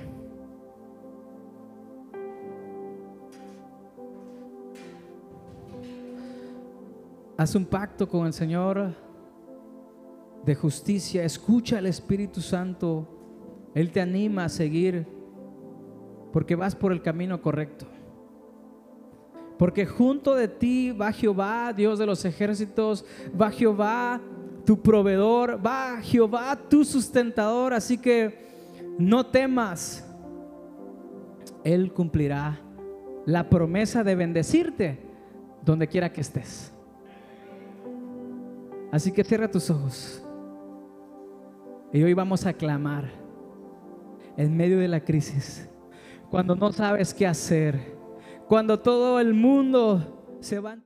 Haz 7.36 7.54
un 7.54 7.66
pacto 7.66 8.08
con 8.08 8.26
el 8.26 8.32
Señor 8.32 8.92
de 10.44 10.54
justicia. 10.56 11.22
Escucha 11.22 11.78
al 11.78 11.86
Espíritu 11.86 12.40
Santo 12.40 13.15
él 13.76 13.92
te 13.92 14.00
anima 14.00 14.46
a 14.46 14.48
seguir 14.48 15.06
porque 16.32 16.56
vas 16.56 16.74
por 16.74 16.92
el 16.92 17.02
camino 17.02 17.42
correcto. 17.42 17.86
Porque 19.58 19.84
junto 19.84 20.34
de 20.34 20.48
ti 20.48 20.92
va 20.92 21.12
Jehová, 21.12 21.74
Dios 21.74 21.98
de 21.98 22.06
los 22.06 22.24
ejércitos, 22.24 23.04
va 23.38 23.50
Jehová, 23.50 24.18
tu 24.64 24.80
proveedor, 24.80 25.60
va 25.64 26.00
Jehová, 26.00 26.58
tu 26.70 26.86
sustentador. 26.86 27.74
Así 27.74 27.98
que 27.98 28.46
no 28.98 29.26
temas, 29.26 30.10
Él 31.62 31.92
cumplirá 31.92 32.58
la 33.26 33.50
promesa 33.50 34.02
de 34.02 34.14
bendecirte 34.14 35.00
donde 35.62 35.86
quiera 35.86 36.10
que 36.10 36.22
estés. 36.22 36.72
Así 38.90 39.12
que 39.12 39.22
cierra 39.22 39.50
tus 39.50 39.68
ojos. 39.68 40.24
Y 41.92 42.02
hoy 42.02 42.14
vamos 42.14 42.46
a 42.46 42.54
clamar 42.54 43.25
en 44.36 44.56
medio 44.56 44.78
de 44.78 44.88
la 44.88 45.00
crisis. 45.00 45.68
cuando 46.30 46.56
no 46.56 46.72
sabes 46.72 47.14
qué 47.14 47.26
hacer, 47.26 47.96
cuando 48.48 48.80
todo 48.80 49.20
el 49.20 49.32
mundo 49.32 50.38
se 50.40 50.58
va. 50.58 50.78